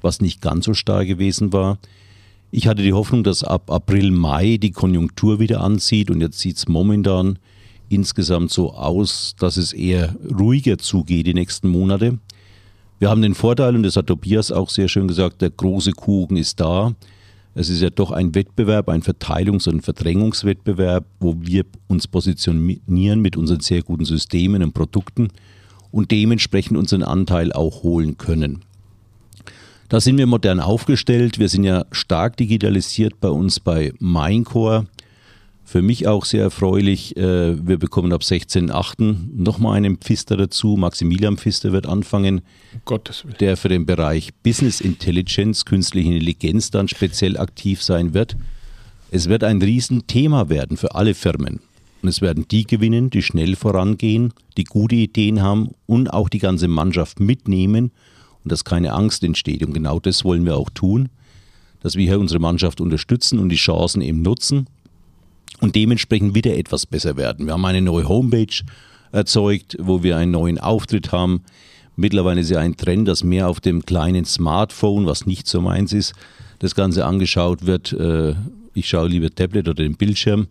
was 0.00 0.20
nicht 0.20 0.40
ganz 0.40 0.64
so 0.64 0.74
stark 0.74 1.06
gewesen 1.06 1.52
war. 1.52 1.78
Ich 2.52 2.66
hatte 2.66 2.82
die 2.82 2.94
Hoffnung, 2.94 3.22
dass 3.22 3.44
ab 3.44 3.70
April, 3.70 4.10
Mai 4.10 4.56
die 4.56 4.72
Konjunktur 4.72 5.38
wieder 5.38 5.60
anzieht 5.60 6.10
und 6.10 6.20
jetzt 6.20 6.38
sieht 6.40 6.56
es 6.56 6.68
momentan 6.68 7.38
insgesamt 7.90 8.50
so 8.50 8.72
aus, 8.72 9.34
dass 9.38 9.56
es 9.56 9.72
eher 9.72 10.16
ruhiger 10.36 10.78
zugeht 10.78 11.26
die 11.26 11.34
nächsten 11.34 11.68
Monate. 11.68 12.18
Wir 12.98 13.10
haben 13.10 13.22
den 13.22 13.34
Vorteil, 13.34 13.74
und 13.76 13.82
das 13.82 13.96
hat 13.96 14.06
Tobias 14.06 14.52
auch 14.52 14.70
sehr 14.70 14.88
schön 14.88 15.08
gesagt, 15.08 15.42
der 15.42 15.50
große 15.50 15.92
Kuchen 15.92 16.36
ist 16.36 16.60
da. 16.60 16.94
Es 17.60 17.68
ist 17.68 17.82
ja 17.82 17.90
doch 17.90 18.10
ein 18.10 18.34
Wettbewerb, 18.34 18.88
ein 18.88 19.02
Verteilungs- 19.02 19.68
und 19.68 19.82
Verdrängungswettbewerb, 19.82 21.04
wo 21.20 21.36
wir 21.42 21.66
uns 21.88 22.08
positionieren 22.08 23.20
mit 23.20 23.36
unseren 23.36 23.60
sehr 23.60 23.82
guten 23.82 24.06
Systemen 24.06 24.62
und 24.62 24.72
Produkten 24.72 25.28
und 25.90 26.10
dementsprechend 26.10 26.78
unseren 26.78 27.02
Anteil 27.02 27.52
auch 27.52 27.82
holen 27.82 28.16
können. 28.16 28.62
Da 29.90 30.00
sind 30.00 30.16
wir 30.16 30.26
modern 30.26 30.58
aufgestellt. 30.58 31.38
Wir 31.38 31.50
sind 31.50 31.64
ja 31.64 31.84
stark 31.92 32.38
digitalisiert 32.38 33.20
bei 33.20 33.28
uns 33.28 33.60
bei 33.60 33.92
Minecore. 33.98 34.86
Für 35.70 35.82
mich 35.82 36.08
auch 36.08 36.24
sehr 36.24 36.42
erfreulich. 36.42 37.16
Äh, 37.16 37.64
wir 37.64 37.78
bekommen 37.78 38.12
ab 38.12 38.22
16.8. 38.22 39.28
nochmal 39.36 39.76
einen 39.76 39.98
Pfister 39.98 40.36
dazu. 40.36 40.76
Maximilian 40.76 41.36
Pfister 41.36 41.70
wird 41.70 41.86
anfangen, 41.86 42.40
Gottes 42.86 43.24
Willen. 43.24 43.36
der 43.38 43.56
für 43.56 43.68
den 43.68 43.86
Bereich 43.86 44.34
Business 44.42 44.80
Intelligence, 44.80 45.64
künstliche 45.64 46.08
Intelligenz 46.08 46.72
dann 46.72 46.88
speziell 46.88 47.38
aktiv 47.38 47.84
sein 47.84 48.14
wird. 48.14 48.36
Es 49.12 49.28
wird 49.28 49.44
ein 49.44 49.62
Riesenthema 49.62 50.48
werden 50.48 50.76
für 50.76 50.96
alle 50.96 51.14
Firmen. 51.14 51.60
Und 52.02 52.08
es 52.08 52.20
werden 52.20 52.46
die 52.50 52.64
gewinnen, 52.64 53.10
die 53.10 53.22
schnell 53.22 53.54
vorangehen, 53.54 54.32
die 54.56 54.64
gute 54.64 54.96
Ideen 54.96 55.40
haben 55.40 55.70
und 55.86 56.12
auch 56.12 56.28
die 56.28 56.40
ganze 56.40 56.66
Mannschaft 56.66 57.20
mitnehmen 57.20 57.92
und 58.42 58.50
dass 58.50 58.64
keine 58.64 58.92
Angst 58.92 59.22
entsteht. 59.22 59.64
Und 59.64 59.72
genau 59.72 60.00
das 60.00 60.24
wollen 60.24 60.44
wir 60.44 60.56
auch 60.56 60.70
tun, 60.70 61.10
dass 61.80 61.94
wir 61.94 62.08
hier 62.08 62.18
unsere 62.18 62.40
Mannschaft 62.40 62.80
unterstützen 62.80 63.38
und 63.38 63.50
die 63.50 63.56
Chancen 63.56 64.02
eben 64.02 64.22
nutzen 64.22 64.66
und 65.60 65.76
dementsprechend 65.76 66.34
wieder 66.34 66.56
etwas 66.56 66.86
besser 66.86 67.16
werden. 67.16 67.46
Wir 67.46 67.52
haben 67.52 67.64
eine 67.64 67.82
neue 67.82 68.08
Homepage 68.08 68.64
erzeugt, 69.12 69.76
wo 69.80 70.02
wir 70.02 70.16
einen 70.16 70.32
neuen 70.32 70.58
Auftritt 70.58 71.12
haben. 71.12 71.42
Mittlerweile 71.96 72.40
ist 72.40 72.50
ja 72.50 72.60
ein 72.60 72.76
Trend, 72.76 73.08
dass 73.08 73.24
mehr 73.24 73.48
auf 73.48 73.60
dem 73.60 73.84
kleinen 73.84 74.24
Smartphone, 74.24 75.06
was 75.06 75.26
nicht 75.26 75.46
so 75.46 75.60
meins 75.60 75.92
ist, 75.92 76.14
das 76.60 76.74
Ganze 76.74 77.04
angeschaut 77.04 77.66
wird. 77.66 77.92
Äh, 77.92 78.34
ich 78.74 78.88
schaue 78.88 79.08
lieber 79.08 79.30
Tablet 79.30 79.68
oder 79.68 79.82
den 79.82 79.96
Bildschirm, 79.96 80.46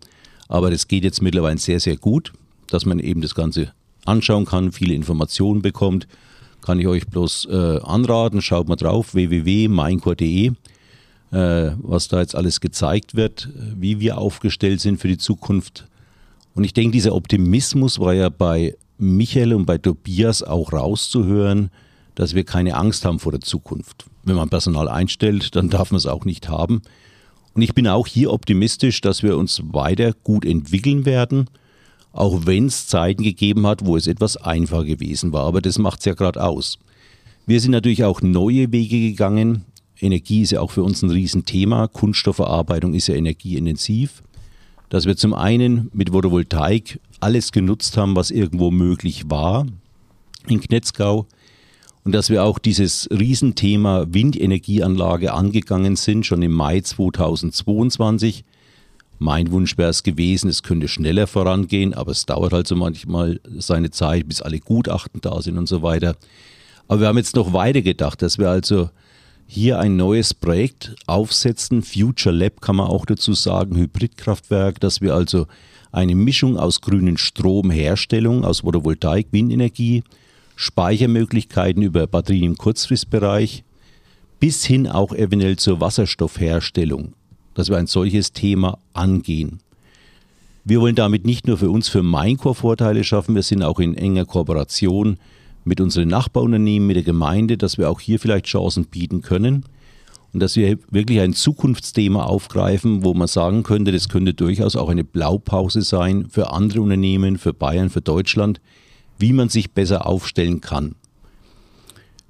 aber 0.48 0.70
das 0.70 0.86
geht 0.86 1.04
jetzt 1.04 1.22
mittlerweile 1.22 1.58
sehr, 1.58 1.80
sehr 1.80 1.96
gut, 1.96 2.32
dass 2.68 2.84
man 2.84 2.98
eben 2.98 3.20
das 3.20 3.34
Ganze 3.34 3.72
anschauen 4.04 4.44
kann, 4.44 4.72
viele 4.72 4.94
Informationen 4.94 5.62
bekommt. 5.62 6.06
Kann 6.60 6.78
ich 6.78 6.86
euch 6.86 7.06
bloß 7.06 7.48
äh, 7.50 7.80
anraten, 7.82 8.42
schaut 8.42 8.68
mal 8.68 8.76
drauf, 8.76 9.14
www.meincore.de 9.14 10.52
was 11.30 12.08
da 12.08 12.20
jetzt 12.20 12.34
alles 12.34 12.60
gezeigt 12.60 13.14
wird, 13.14 13.48
wie 13.76 14.00
wir 14.00 14.18
aufgestellt 14.18 14.80
sind 14.80 15.00
für 15.00 15.08
die 15.08 15.18
Zukunft. 15.18 15.86
Und 16.54 16.64
ich 16.64 16.72
denke, 16.72 16.92
dieser 16.92 17.14
Optimismus 17.14 17.98
war 18.00 18.14
ja 18.14 18.28
bei 18.28 18.76
Michael 18.98 19.54
und 19.54 19.66
bei 19.66 19.78
Tobias 19.78 20.42
auch 20.42 20.72
rauszuhören, 20.72 21.70
dass 22.14 22.34
wir 22.34 22.44
keine 22.44 22.74
Angst 22.74 23.04
haben 23.04 23.18
vor 23.18 23.32
der 23.32 23.40
Zukunft. 23.40 24.06
Wenn 24.24 24.36
man 24.36 24.50
Personal 24.50 24.88
einstellt, 24.88 25.54
dann 25.56 25.70
darf 25.70 25.90
man 25.90 25.98
es 25.98 26.06
auch 26.06 26.24
nicht 26.24 26.48
haben. 26.48 26.82
Und 27.54 27.62
ich 27.62 27.74
bin 27.74 27.88
auch 27.88 28.06
hier 28.06 28.32
optimistisch, 28.32 29.00
dass 29.00 29.22
wir 29.22 29.36
uns 29.36 29.62
weiter 29.72 30.12
gut 30.24 30.44
entwickeln 30.44 31.04
werden, 31.04 31.48
auch 32.12 32.46
wenn 32.46 32.66
es 32.66 32.86
Zeiten 32.88 33.22
gegeben 33.22 33.66
hat, 33.66 33.86
wo 33.86 33.96
es 33.96 34.06
etwas 34.06 34.36
einfacher 34.36 34.84
gewesen 34.84 35.32
war. 35.32 35.44
Aber 35.44 35.60
das 35.60 35.78
macht 35.78 36.00
es 36.00 36.04
ja 36.04 36.14
gerade 36.14 36.42
aus. 36.42 36.78
Wir 37.46 37.60
sind 37.60 37.70
natürlich 37.70 38.04
auch 38.04 38.20
neue 38.22 38.70
Wege 38.70 39.00
gegangen. 39.00 39.64
Energie 40.00 40.42
ist 40.42 40.52
ja 40.52 40.60
auch 40.60 40.70
für 40.70 40.82
uns 40.82 41.02
ein 41.02 41.10
Riesenthema. 41.10 41.86
Kunststoffverarbeitung 41.88 42.94
ist 42.94 43.06
ja 43.06 43.14
energieintensiv. 43.14 44.22
Dass 44.88 45.06
wir 45.06 45.16
zum 45.16 45.34
einen 45.34 45.90
mit 45.92 46.10
Photovoltaik 46.10 47.00
alles 47.20 47.52
genutzt 47.52 47.96
haben, 47.96 48.16
was 48.16 48.30
irgendwo 48.30 48.70
möglich 48.70 49.24
war 49.28 49.66
in 50.48 50.60
Knetzgau. 50.60 51.26
Und 52.02 52.12
dass 52.12 52.30
wir 52.30 52.44
auch 52.44 52.58
dieses 52.58 53.08
Riesenthema 53.10 54.06
Windenergieanlage 54.08 55.34
angegangen 55.34 55.96
sind, 55.96 56.24
schon 56.24 56.42
im 56.42 56.52
Mai 56.52 56.80
2022. 56.80 58.44
Mein 59.18 59.52
Wunsch 59.52 59.76
wäre 59.76 59.90
es 59.90 60.02
gewesen, 60.02 60.48
es 60.48 60.62
könnte 60.62 60.88
schneller 60.88 61.26
vorangehen, 61.26 61.92
aber 61.92 62.12
es 62.12 62.24
dauert 62.24 62.54
halt 62.54 62.66
so 62.66 62.74
manchmal 62.74 63.38
seine 63.58 63.90
Zeit, 63.90 64.26
bis 64.26 64.40
alle 64.40 64.60
Gutachten 64.60 65.20
da 65.20 65.42
sind 65.42 65.58
und 65.58 65.68
so 65.68 65.82
weiter. 65.82 66.16
Aber 66.88 67.00
wir 67.00 67.08
haben 67.08 67.18
jetzt 67.18 67.36
noch 67.36 67.52
weiter 67.52 67.82
gedacht, 67.82 68.22
dass 68.22 68.38
wir 68.38 68.48
also 68.48 68.88
hier 69.52 69.80
ein 69.80 69.96
neues 69.96 70.32
Projekt 70.32 70.94
aufsetzen. 71.08 71.82
Future 71.82 72.32
Lab 72.32 72.60
kann 72.60 72.76
man 72.76 72.86
auch 72.86 73.04
dazu 73.04 73.32
sagen, 73.32 73.76
Hybridkraftwerk, 73.76 74.78
dass 74.78 75.00
wir 75.00 75.12
also 75.12 75.48
eine 75.90 76.14
Mischung 76.14 76.56
aus 76.56 76.80
grünen 76.80 77.18
Stromherstellung, 77.18 78.44
aus 78.44 78.60
Photovoltaik, 78.60 79.26
Windenergie, 79.32 80.04
Speichermöglichkeiten 80.54 81.82
über 81.82 82.06
Batterien 82.06 82.52
im 82.52 82.56
Kurzfristbereich, 82.58 83.64
bis 84.38 84.64
hin 84.64 84.86
auch 84.86 85.12
eventuell 85.12 85.56
zur 85.56 85.80
Wasserstoffherstellung, 85.80 87.14
dass 87.54 87.70
wir 87.70 87.76
ein 87.76 87.88
solches 87.88 88.32
Thema 88.32 88.78
angehen. 88.92 89.58
Wir 90.64 90.80
wollen 90.80 90.94
damit 90.94 91.24
nicht 91.24 91.48
nur 91.48 91.58
für 91.58 91.70
uns 91.70 91.88
für 91.88 92.04
Maincore 92.04 92.54
Vorteile 92.54 93.02
schaffen, 93.02 93.34
wir 93.34 93.42
sind 93.42 93.64
auch 93.64 93.80
in 93.80 93.96
enger 93.96 94.26
Kooperation 94.26 95.18
mit 95.64 95.80
unseren 95.80 96.08
Nachbarunternehmen, 96.08 96.86
mit 96.86 96.96
der 96.96 97.02
Gemeinde, 97.02 97.56
dass 97.56 97.78
wir 97.78 97.90
auch 97.90 98.00
hier 98.00 98.18
vielleicht 98.18 98.46
Chancen 98.46 98.86
bieten 98.86 99.22
können 99.22 99.64
und 100.32 100.40
dass 100.40 100.56
wir 100.56 100.78
wirklich 100.90 101.20
ein 101.20 101.32
Zukunftsthema 101.32 102.24
aufgreifen, 102.24 103.04
wo 103.04 103.14
man 103.14 103.28
sagen 103.28 103.62
könnte, 103.62 103.92
das 103.92 104.08
könnte 104.08 104.34
durchaus 104.34 104.76
auch 104.76 104.88
eine 104.88 105.04
Blaupause 105.04 105.82
sein 105.82 106.28
für 106.30 106.52
andere 106.52 106.82
Unternehmen, 106.82 107.38
für 107.38 107.52
Bayern, 107.52 107.90
für 107.90 108.00
Deutschland, 108.00 108.60
wie 109.18 109.32
man 109.32 109.48
sich 109.48 109.72
besser 109.72 110.06
aufstellen 110.06 110.60
kann. 110.60 110.94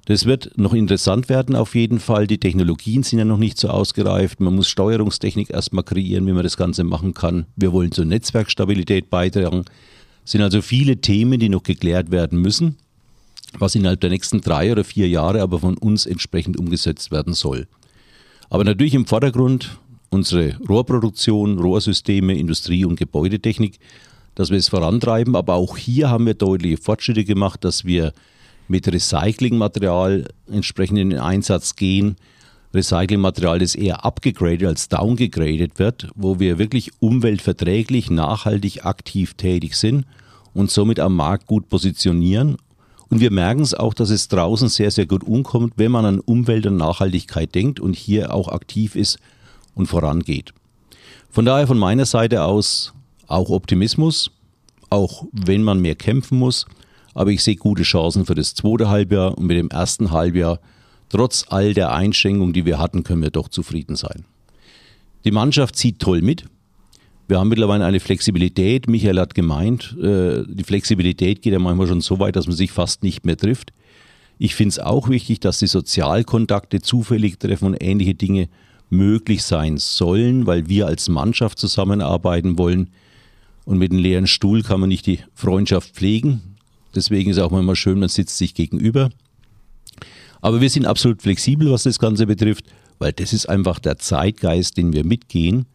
Das 0.05 0.25
wird 0.25 0.57
noch 0.57 0.73
interessant 0.73 1.29
werden 1.29 1.55
auf 1.55 1.75
jeden 1.75 1.99
Fall. 1.99 2.25
Die 2.25 2.39
Technologien 2.39 3.03
sind 3.03 3.19
ja 3.19 3.25
noch 3.25 3.37
nicht 3.37 3.59
so 3.59 3.69
ausgereift. 3.69 4.39
Man 4.39 4.55
muss 4.55 4.67
Steuerungstechnik 4.67 5.51
erstmal 5.51 5.83
kreieren, 5.83 6.25
wie 6.25 6.33
man 6.33 6.43
das 6.43 6.57
Ganze 6.57 6.83
machen 6.83 7.13
kann. 7.13 7.45
Wir 7.55 7.71
wollen 7.71 7.91
zur 7.91 8.05
Netzwerkstabilität 8.05 9.09
beitragen. 9.11 9.63
Es 10.25 10.31
sind 10.31 10.41
also 10.41 10.61
viele 10.61 10.97
Themen, 10.97 11.39
die 11.39 11.49
noch 11.49 11.63
geklärt 11.63 12.11
werden 12.11 12.39
müssen, 12.39 12.77
was 13.59 13.75
innerhalb 13.75 14.01
der 14.01 14.09
nächsten 14.09 14.41
drei 14.41 14.71
oder 14.71 14.83
vier 14.83 15.07
Jahre 15.07 15.41
aber 15.41 15.59
von 15.59 15.77
uns 15.77 16.05
entsprechend 16.05 16.57
umgesetzt 16.57 17.11
werden 17.11 17.33
soll. 17.33 17.67
Aber 18.49 18.63
natürlich 18.63 18.93
im 18.93 19.05
Vordergrund 19.05 19.77
unsere 20.09 20.57
Rohrproduktion, 20.67 21.57
Rohrsysteme, 21.57 22.37
Industrie- 22.37 22.85
und 22.85 22.97
Gebäudetechnik, 22.97 23.79
dass 24.35 24.49
wir 24.49 24.57
es 24.57 24.69
vorantreiben. 24.69 25.35
Aber 25.35 25.55
auch 25.55 25.77
hier 25.77 26.09
haben 26.09 26.25
wir 26.25 26.33
deutliche 26.33 26.77
Fortschritte 26.77 27.23
gemacht, 27.23 27.63
dass 27.63 27.85
wir 27.85 28.13
mit 28.67 28.87
Recyclingmaterial 28.87 30.25
entsprechend 30.51 30.99
in 30.99 31.09
den 31.11 31.19
Einsatz 31.19 31.75
gehen. 31.75 32.17
Recyclingmaterial, 32.73 33.59
das 33.59 33.75
eher 33.75 34.05
abgegradet 34.05 34.65
als 34.65 34.87
downgegradet 34.87 35.77
wird, 35.77 36.07
wo 36.15 36.39
wir 36.39 36.57
wirklich 36.57 36.91
umweltverträglich, 36.99 38.09
nachhaltig, 38.09 38.85
aktiv 38.85 39.33
tätig 39.33 39.75
sind 39.75 40.05
und 40.53 40.71
somit 40.71 40.99
am 40.99 41.15
Markt 41.15 41.47
gut 41.47 41.67
positionieren. 41.67 42.57
Und 43.11 43.19
wir 43.19 43.29
merken 43.29 43.61
es 43.61 43.73
auch, 43.73 43.93
dass 43.93 44.09
es 44.09 44.29
draußen 44.29 44.69
sehr, 44.69 44.89
sehr 44.89 45.05
gut 45.05 45.25
umkommt, 45.25 45.73
wenn 45.75 45.91
man 45.91 46.05
an 46.05 46.19
Umwelt 46.21 46.65
und 46.65 46.77
Nachhaltigkeit 46.77 47.53
denkt 47.53 47.81
und 47.81 47.93
hier 47.93 48.33
auch 48.33 48.47
aktiv 48.47 48.95
ist 48.95 49.19
und 49.75 49.87
vorangeht. 49.87 50.53
Von 51.29 51.43
daher 51.43 51.67
von 51.67 51.77
meiner 51.77 52.05
Seite 52.05 52.43
aus 52.43 52.93
auch 53.27 53.49
Optimismus, 53.49 54.31
auch 54.89 55.25
wenn 55.33 55.61
man 55.61 55.81
mehr 55.81 55.95
kämpfen 55.95 56.39
muss. 56.39 56.65
Aber 57.13 57.31
ich 57.31 57.43
sehe 57.43 57.57
gute 57.57 57.83
Chancen 57.83 58.25
für 58.25 58.35
das 58.35 58.55
zweite 58.55 58.87
Halbjahr 58.87 59.37
und 59.37 59.45
mit 59.45 59.57
dem 59.57 59.69
ersten 59.69 60.11
Halbjahr, 60.11 60.61
trotz 61.09 61.45
all 61.49 61.73
der 61.73 61.91
Einschränkungen, 61.91 62.53
die 62.53 62.65
wir 62.65 62.79
hatten, 62.79 63.03
können 63.03 63.21
wir 63.21 63.29
doch 63.29 63.49
zufrieden 63.49 63.97
sein. 63.97 64.23
Die 65.25 65.31
Mannschaft 65.31 65.75
zieht 65.75 65.99
toll 65.99 66.21
mit. 66.21 66.45
Wir 67.31 67.39
haben 67.39 67.47
mittlerweile 67.47 67.85
eine 67.85 68.01
Flexibilität. 68.01 68.89
Michael 68.89 69.17
hat 69.17 69.35
gemeint, 69.35 69.95
äh, 69.97 70.43
die 70.45 70.65
Flexibilität 70.65 71.41
geht 71.41 71.53
ja 71.53 71.59
manchmal 71.59 71.87
schon 71.87 72.01
so 72.01 72.19
weit, 72.19 72.35
dass 72.35 72.45
man 72.45 72.57
sich 72.57 72.73
fast 72.73 73.03
nicht 73.03 73.25
mehr 73.25 73.37
trifft. 73.37 73.71
Ich 74.37 74.53
finde 74.53 74.71
es 74.71 74.79
auch 74.79 75.07
wichtig, 75.07 75.39
dass 75.39 75.59
die 75.59 75.67
Sozialkontakte 75.67 76.81
zufällig 76.81 77.39
treffen 77.39 77.67
und 77.67 77.81
ähnliche 77.81 78.15
Dinge 78.15 78.49
möglich 78.89 79.43
sein 79.43 79.77
sollen, 79.77 80.45
weil 80.45 80.67
wir 80.67 80.87
als 80.87 81.07
Mannschaft 81.07 81.57
zusammenarbeiten 81.57 82.57
wollen. 82.57 82.89
Und 83.63 83.77
mit 83.77 83.93
einem 83.93 84.01
leeren 84.01 84.27
Stuhl 84.27 84.61
kann 84.61 84.81
man 84.81 84.89
nicht 84.89 85.05
die 85.05 85.19
Freundschaft 85.33 85.95
pflegen. 85.95 86.41
Deswegen 86.95 87.31
ist 87.31 87.39
auch 87.39 87.51
manchmal 87.51 87.77
schön, 87.77 87.99
man 87.99 88.09
sitzt 88.09 88.37
sich 88.37 88.55
gegenüber. 88.55 89.09
Aber 90.41 90.59
wir 90.59 90.69
sind 90.69 90.85
absolut 90.85 91.21
flexibel, 91.21 91.71
was 91.71 91.83
das 91.83 91.97
Ganze 91.97 92.27
betrifft, 92.27 92.65
weil 92.99 93.13
das 93.13 93.31
ist 93.31 93.47
einfach 93.47 93.79
der 93.79 93.97
Zeitgeist, 93.99 94.75
den 94.75 94.91
wir 94.91 95.05
mitgehen 95.05 95.65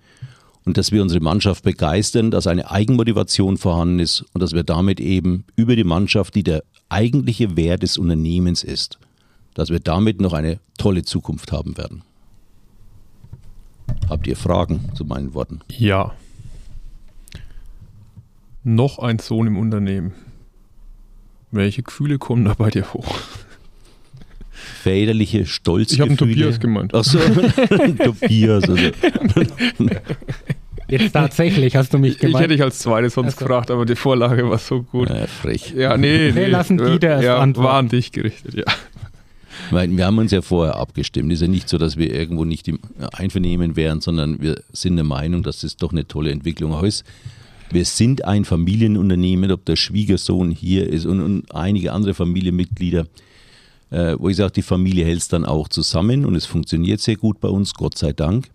und 0.66 0.76
dass 0.76 0.92
wir 0.92 1.00
unsere 1.00 1.22
Mannschaft 1.22 1.62
begeistern, 1.62 2.30
dass 2.30 2.46
eine 2.46 2.70
Eigenmotivation 2.70 3.56
vorhanden 3.56 4.00
ist 4.00 4.24
und 4.34 4.42
dass 4.42 4.52
wir 4.52 4.64
damit 4.64 5.00
eben 5.00 5.44
über 5.54 5.76
die 5.76 5.84
Mannschaft, 5.84 6.34
die 6.34 6.42
der 6.42 6.64
eigentliche 6.88 7.56
Wert 7.56 7.82
des 7.82 7.96
Unternehmens 7.96 8.62
ist, 8.64 8.98
dass 9.54 9.70
wir 9.70 9.80
damit 9.80 10.20
noch 10.20 10.32
eine 10.32 10.58
tolle 10.76 11.04
Zukunft 11.04 11.52
haben 11.52 11.78
werden. 11.78 12.02
Habt 14.10 14.26
ihr 14.26 14.36
Fragen 14.36 14.90
zu 14.94 15.04
meinen 15.04 15.34
Worten? 15.34 15.60
Ja. 15.68 16.14
Noch 18.64 18.98
ein 18.98 19.20
Sohn 19.20 19.46
im 19.46 19.56
Unternehmen. 19.56 20.12
Welche 21.52 21.84
Gefühle 21.84 22.18
kommen 22.18 22.44
da 22.44 22.54
bei 22.54 22.70
dir 22.70 22.92
hoch? 22.92 23.18
Väterliche 24.50 25.46
Stolz. 25.46 25.92
Ich 25.92 26.00
habe 26.00 26.10
einen 26.10 26.18
Tobias 26.18 26.58
gemeint. 26.58 26.92
Ach 26.92 27.04
so, 27.04 27.18
Tobias. 28.04 28.68
Also. 28.68 28.76
Jetzt 30.88 31.12
tatsächlich 31.12 31.76
hast 31.76 31.92
du 31.92 31.98
mich 31.98 32.18
gemeint. 32.18 32.34
Ich 32.34 32.40
hätte 32.40 32.54
dich 32.54 32.62
als 32.62 32.78
zweites 32.78 33.14
sonst 33.14 33.34
also. 33.34 33.38
gefragt, 33.38 33.70
aber 33.70 33.84
die 33.86 33.96
Vorlage 33.96 34.48
war 34.48 34.58
so 34.58 34.82
gut. 34.82 35.08
Ja, 35.10 35.26
frech. 35.26 35.72
Ja, 35.76 35.96
nee, 35.96 36.30
nee. 36.30 36.34
Wir 36.34 36.48
lassen 36.48 36.78
Dieter 36.78 37.08
erst 37.08 37.24
ja, 37.24 37.38
antworten. 37.38 37.68
war 37.68 37.78
an 37.78 37.88
dich 37.88 38.12
gerichtet, 38.12 38.54
ja. 38.54 38.64
Weil 39.70 39.96
wir 39.96 40.06
haben 40.06 40.18
uns 40.18 40.30
ja 40.30 40.42
vorher 40.42 40.76
abgestimmt. 40.76 41.32
Es 41.32 41.38
ist 41.38 41.42
ja 41.42 41.48
nicht 41.48 41.68
so, 41.68 41.78
dass 41.78 41.96
wir 41.96 42.12
irgendwo 42.12 42.44
nicht 42.44 42.68
im 42.68 42.78
Einvernehmen 43.12 43.74
wären, 43.74 44.00
sondern 44.00 44.40
wir 44.40 44.62
sind 44.72 44.96
der 44.96 45.04
Meinung, 45.04 45.42
dass 45.42 45.62
das 45.62 45.76
doch 45.76 45.92
eine 45.92 46.06
tolle 46.06 46.30
Entwicklung 46.30 46.84
ist. 46.84 47.04
Wir 47.70 47.84
sind 47.84 48.24
ein 48.24 48.44
Familienunternehmen, 48.44 49.50
ob 49.50 49.64
der 49.64 49.76
Schwiegersohn 49.76 50.50
hier 50.52 50.88
ist 50.88 51.04
und, 51.04 51.20
und 51.20 51.54
einige 51.54 51.92
andere 51.92 52.14
Familienmitglieder, 52.14 53.06
äh, 53.90 54.14
wo 54.18 54.28
ich 54.28 54.36
sage, 54.36 54.52
die 54.52 54.62
Familie 54.62 55.04
hält 55.04 55.18
es 55.18 55.28
dann 55.28 55.44
auch 55.44 55.68
zusammen 55.68 56.24
und 56.24 56.36
es 56.36 56.46
funktioniert 56.46 57.00
sehr 57.00 57.16
gut 57.16 57.40
bei 57.40 57.48
uns, 57.48 57.74
Gott 57.74 57.98
sei 57.98 58.12
Dank. 58.12 58.48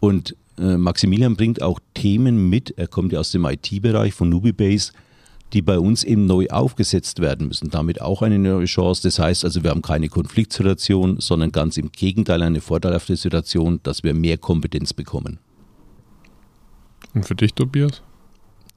Und 0.00 0.36
äh, 0.58 0.76
Maximilian 0.76 1.36
bringt 1.36 1.62
auch 1.62 1.80
Themen 1.94 2.48
mit, 2.48 2.74
er 2.76 2.88
kommt 2.88 3.12
ja 3.12 3.20
aus 3.20 3.30
dem 3.30 3.44
IT-Bereich 3.44 4.14
von 4.14 4.28
Nubibase, 4.28 4.92
die 5.52 5.62
bei 5.62 5.78
uns 5.78 6.02
eben 6.02 6.26
neu 6.26 6.48
aufgesetzt 6.48 7.20
werden 7.20 7.48
müssen. 7.48 7.70
Damit 7.70 8.00
auch 8.00 8.22
eine 8.22 8.38
neue 8.38 8.64
Chance. 8.64 9.02
Das 9.02 9.18
heißt 9.18 9.44
also, 9.44 9.62
wir 9.62 9.70
haben 9.70 9.82
keine 9.82 10.08
Konfliktsituation, 10.08 11.20
sondern 11.20 11.52
ganz 11.52 11.76
im 11.76 11.92
Gegenteil 11.92 12.42
eine 12.42 12.60
vorteilhafte 12.60 13.16
Situation, 13.16 13.80
dass 13.82 14.02
wir 14.02 14.14
mehr 14.14 14.38
Kompetenz 14.38 14.92
bekommen. 14.92 15.38
Und 17.14 17.26
für 17.26 17.34
dich, 17.34 17.54
Tobias? 17.54 18.02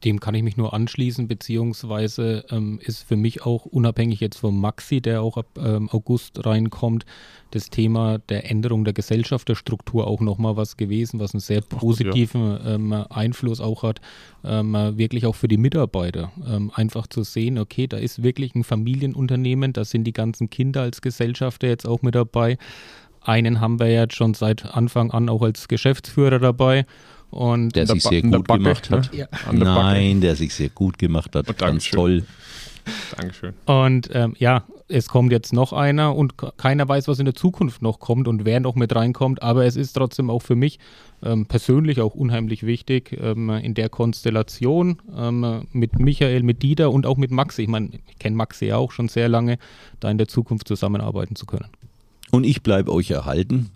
Dem 0.03 0.19
kann 0.19 0.35
ich 0.35 0.43
mich 0.43 0.57
nur 0.57 0.73
anschließen, 0.73 1.27
beziehungsweise 1.27 2.45
ähm, 2.51 2.79
ist 2.81 3.03
für 3.03 3.15
mich 3.15 3.45
auch 3.45 3.65
unabhängig 3.65 4.19
jetzt 4.19 4.37
vom 4.37 4.59
Maxi, 4.59 5.01
der 5.01 5.21
auch 5.21 5.37
ab 5.37 5.47
ähm, 5.57 5.89
August 5.89 6.45
reinkommt, 6.45 7.05
das 7.51 7.69
Thema 7.69 8.19
der 8.29 8.49
Änderung 8.49 8.85
der 8.85 8.93
Gesellschaft, 8.93 9.49
der 9.49 9.55
Struktur 9.55 10.07
auch 10.07 10.21
nochmal 10.21 10.55
was 10.55 10.77
gewesen, 10.77 11.19
was 11.19 11.33
einen 11.33 11.41
sehr 11.41 11.61
positiven 11.61 12.57
gut, 12.57 12.65
ja. 12.65 12.75
ähm, 12.75 12.93
Einfluss 13.09 13.59
auch 13.59 13.83
hat, 13.83 14.01
ähm, 14.43 14.73
wirklich 14.73 15.25
auch 15.25 15.35
für 15.35 15.47
die 15.47 15.57
Mitarbeiter. 15.57 16.31
Ähm, 16.47 16.71
einfach 16.73 17.07
zu 17.07 17.23
sehen, 17.23 17.57
okay, 17.57 17.87
da 17.87 17.97
ist 17.97 18.23
wirklich 18.23 18.55
ein 18.55 18.63
Familienunternehmen, 18.63 19.73
da 19.73 19.83
sind 19.83 20.05
die 20.05 20.13
ganzen 20.13 20.49
Kinder 20.49 20.81
als 20.81 21.01
Gesellschafter 21.01 21.67
jetzt 21.67 21.87
auch 21.87 22.01
mit 22.01 22.15
dabei. 22.15 22.57
Einen 23.21 23.59
haben 23.59 23.79
wir 23.79 23.91
jetzt 23.91 24.15
schon 24.15 24.33
seit 24.33 24.65
Anfang 24.65 25.11
an 25.11 25.29
auch 25.29 25.41
als 25.41 25.67
Geschäftsführer 25.67 26.39
dabei. 26.39 26.85
Und 27.31 27.75
der 27.75 27.87
sich 27.87 28.03
sehr 28.03 28.21
gut 28.21 28.47
gemacht 28.47 28.89
hat. 28.89 29.13
Ne? 29.13 29.19
Ja. 29.19 29.51
Nein, 29.51 30.21
der 30.21 30.35
sich 30.35 30.53
sehr 30.53 30.69
gut 30.69 30.97
gemacht 30.97 31.35
hat. 31.35 31.47
Und 31.47 31.57
Ganz 31.57 31.89
toll. 31.89 32.23
Dankeschön. 33.17 33.53
Und 33.65 34.09
ähm, 34.13 34.35
ja, 34.39 34.63
es 34.87 35.07
kommt 35.07 35.31
jetzt 35.31 35.53
noch 35.53 35.71
einer 35.71 36.15
und 36.15 36.33
keiner 36.57 36.87
weiß, 36.87 37.07
was 37.07 37.19
in 37.19 37.25
der 37.25 37.35
Zukunft 37.35 37.81
noch 37.81 37.99
kommt 37.99 38.27
und 38.27 38.45
wer 38.45 38.59
noch 38.59 38.75
mit 38.75 38.95
reinkommt. 38.95 39.43
Aber 39.43 39.65
es 39.65 39.75
ist 39.75 39.93
trotzdem 39.93 40.29
auch 40.29 40.41
für 40.41 40.55
mich 40.55 40.79
ähm, 41.23 41.45
persönlich 41.45 42.01
auch 42.01 42.15
unheimlich 42.15 42.63
wichtig, 42.63 43.17
ähm, 43.21 43.49
in 43.49 43.75
der 43.75 43.89
Konstellation 43.89 44.97
ähm, 45.15 45.67
mit 45.71 45.99
Michael, 45.99 46.43
mit 46.43 46.63
Dieter 46.63 46.91
und 46.91 47.05
auch 47.05 47.17
mit 47.17 47.31
Maxi. 47.31 47.63
Ich 47.63 47.67
meine, 47.67 47.89
ich 48.07 48.19
kenne 48.19 48.35
Maxi 48.35 48.65
ja 48.65 48.77
auch 48.77 48.91
schon 48.91 49.07
sehr 49.07 49.29
lange, 49.29 49.59
da 49.99 50.09
in 50.09 50.17
der 50.17 50.27
Zukunft 50.27 50.67
zusammenarbeiten 50.67 51.35
zu 51.35 51.45
können. 51.45 51.67
Und 52.31 52.43
ich 52.43 52.63
bleibe 52.63 52.91
euch 52.91 53.11
erhalten, 53.11 53.69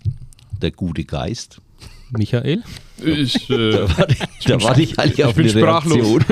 der 0.62 0.72
gute 0.72 1.06
Geist. 1.06 1.62
Michael? 2.18 2.64
Ich, 3.04 3.50
äh, 3.54 3.72
da 3.72 3.98
warte 3.98 4.14
ich, 4.14 4.46
da 4.46 4.62
warte 4.62 4.82
ich 4.82 5.00
eigentlich 5.00 5.26
auf 5.26 5.36
bin 5.36 5.50
eine 5.50 5.60
sprachlos. 5.60 6.22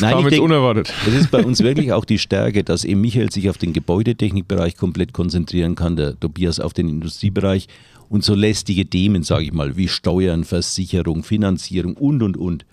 Nein, 0.00 0.18
ich 0.18 0.28
denk, 0.28 0.42
unerwartet. 0.42 0.92
Es 1.06 1.14
ist 1.14 1.30
bei 1.30 1.44
uns 1.44 1.62
wirklich 1.62 1.92
auch 1.92 2.04
die 2.04 2.18
Stärke, 2.18 2.64
dass 2.64 2.84
eben 2.84 3.00
Michael 3.00 3.30
sich 3.30 3.50
auf 3.50 3.58
den 3.58 3.72
Gebäudetechnikbereich 3.72 4.76
komplett 4.76 5.12
konzentrieren 5.12 5.74
kann, 5.74 5.96
der 5.96 6.18
Tobias 6.18 6.58
auf 6.58 6.72
den 6.72 6.88
Industriebereich 6.88 7.68
und 8.08 8.24
so 8.24 8.34
lästige 8.34 8.86
Themen, 8.86 9.22
sage 9.22 9.44
ich 9.44 9.52
mal, 9.52 9.76
wie 9.76 9.88
Steuern, 9.88 10.44
Versicherung, 10.44 11.22
Finanzierung 11.22 11.94
und, 11.94 12.22
und, 12.22 12.36
und, 12.36 12.64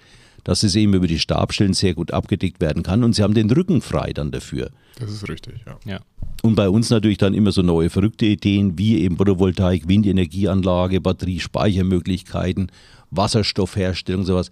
dass 0.43 0.63
es 0.63 0.75
eben 0.75 0.93
über 0.93 1.08
die 1.08 1.19
Stabstellen 1.19 1.73
sehr 1.73 1.93
gut 1.93 2.12
abgedeckt 2.12 2.62
werden 2.62 2.84
kann 2.84 3.04
und 3.04 3.13
sie 3.13 3.23
haben 3.23 3.34
den 3.34 3.49
Rücken 3.49 3.82
frei 3.82 4.12
dann 4.13 4.32
dafür. 4.32 4.71
Das 4.99 5.12
ist 5.12 5.28
richtig, 5.30 5.56
ja. 5.65 5.78
ja. 5.86 5.99
Und 6.41 6.56
bei 6.56 6.69
uns 6.69 6.89
natürlich 6.89 7.17
dann 7.17 7.34
immer 7.34 7.52
so 7.52 7.62
neue 7.62 7.89
verrückte 7.89 8.25
Ideen 8.25 8.78
wie 8.78 8.99
eben 9.02 9.17
Photovoltaik, 9.17 9.88
Windenergieanlage, 9.88 11.02
Batteriespeichermöglichkeiten, 11.02 12.71
Wasserstoffherstellung, 13.12 14.23
sowas. 14.23 14.49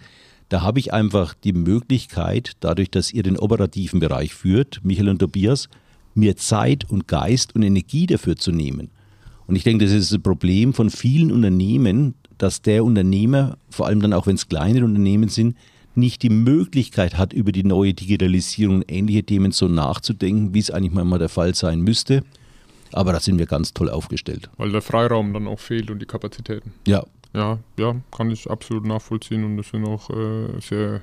Da 0.49 0.61
habe 0.61 0.79
ich 0.79 0.93
einfach 0.93 1.33
die 1.33 1.53
Möglichkeit, 1.53 2.53
dadurch, 2.59 2.89
dass 2.89 3.11
ihr 3.11 3.23
den 3.23 3.37
operativen 3.37 3.99
Bereich 3.99 4.33
führt, 4.33 4.81
Michael 4.83 5.09
und 5.09 5.19
Tobias, 5.19 5.69
mir 6.13 6.35
Zeit 6.35 6.89
und 6.89 7.07
Geist 7.07 7.55
und 7.55 7.63
Energie 7.63 8.07
dafür 8.07 8.35
zu 8.35 8.51
nehmen. 8.51 8.89
Und 9.45 9.55
ich 9.55 9.63
denke, 9.63 9.85
das 9.85 9.93
ist 9.93 10.11
das 10.11 10.19
Problem 10.19 10.73
von 10.73 10.89
vielen 10.89 11.31
Unternehmen, 11.31 12.15
dass 12.37 12.61
der 12.61 12.83
Unternehmer, 12.83 13.57
vor 13.69 13.87
allem 13.87 14.01
dann 14.01 14.13
auch 14.13 14.27
wenn 14.27 14.35
es 14.35 14.49
kleine 14.49 14.83
Unternehmen 14.83 15.29
sind, 15.29 15.55
nicht 15.97 16.21
die 16.21 16.29
Möglichkeit 16.29 17.17
hat, 17.17 17.33
über 17.33 17.51
die 17.51 17.63
neue 17.63 17.93
Digitalisierung 17.93 18.77
und 18.77 18.91
ähnliche 18.91 19.23
Themen 19.23 19.51
so 19.51 19.67
nachzudenken, 19.67 20.53
wie 20.53 20.59
es 20.59 20.71
eigentlich 20.71 20.93
mal 20.93 21.19
der 21.19 21.29
Fall 21.29 21.55
sein 21.55 21.81
müsste. 21.81 22.23
Aber 22.93 23.11
da 23.11 23.19
sind 23.19 23.37
wir 23.37 23.45
ganz 23.45 23.73
toll 23.73 23.89
aufgestellt. 23.89 24.49
Weil 24.57 24.71
der 24.71 24.81
Freiraum 24.81 25.33
dann 25.33 25.47
auch 25.47 25.59
fehlt 25.59 25.91
und 25.91 25.99
die 25.99 26.05
Kapazitäten. 26.05 26.73
Ja. 26.87 27.05
Ja, 27.33 27.59
ja, 27.77 27.95
kann 28.15 28.31
ich 28.31 28.49
absolut 28.49 28.85
nachvollziehen 28.85 29.43
und 29.43 29.57
das 29.57 29.69
sind 29.69 29.85
auch 29.85 30.09
äh, 30.09 30.59
sehr 30.61 31.01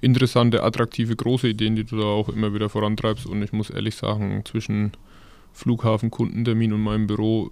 interessante, 0.00 0.62
attraktive, 0.62 1.16
große 1.16 1.48
Ideen, 1.48 1.74
die 1.74 1.84
du 1.84 1.98
da 1.98 2.04
auch 2.04 2.28
immer 2.28 2.54
wieder 2.54 2.68
vorantreibst. 2.68 3.26
Und 3.26 3.42
ich 3.42 3.52
muss 3.52 3.70
ehrlich 3.70 3.96
sagen, 3.96 4.42
zwischen 4.44 4.92
Flughafen, 5.52 6.10
Kundentermin 6.10 6.72
und 6.72 6.80
meinem 6.80 7.06
Büro 7.06 7.50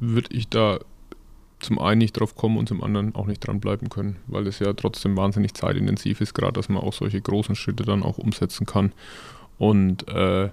würde 0.00 0.34
ich 0.34 0.48
da 0.48 0.78
zum 1.60 1.78
einen 1.78 1.98
nicht 1.98 2.12
drauf 2.12 2.34
kommen 2.34 2.56
und 2.56 2.68
zum 2.68 2.82
anderen 2.82 3.14
auch 3.14 3.26
nicht 3.26 3.46
dranbleiben 3.46 3.88
können, 3.88 4.16
weil 4.26 4.46
es 4.46 4.58
ja 4.58 4.72
trotzdem 4.72 5.16
wahnsinnig 5.16 5.54
zeitintensiv 5.54 6.20
ist, 6.20 6.34
gerade 6.34 6.52
dass 6.52 6.68
man 6.68 6.82
auch 6.82 6.92
solche 6.92 7.20
großen 7.20 7.56
Schritte 7.56 7.84
dann 7.84 8.02
auch 8.02 8.18
umsetzen 8.18 8.66
kann 8.66 8.92
und 9.58 10.08
äh, 10.08 10.50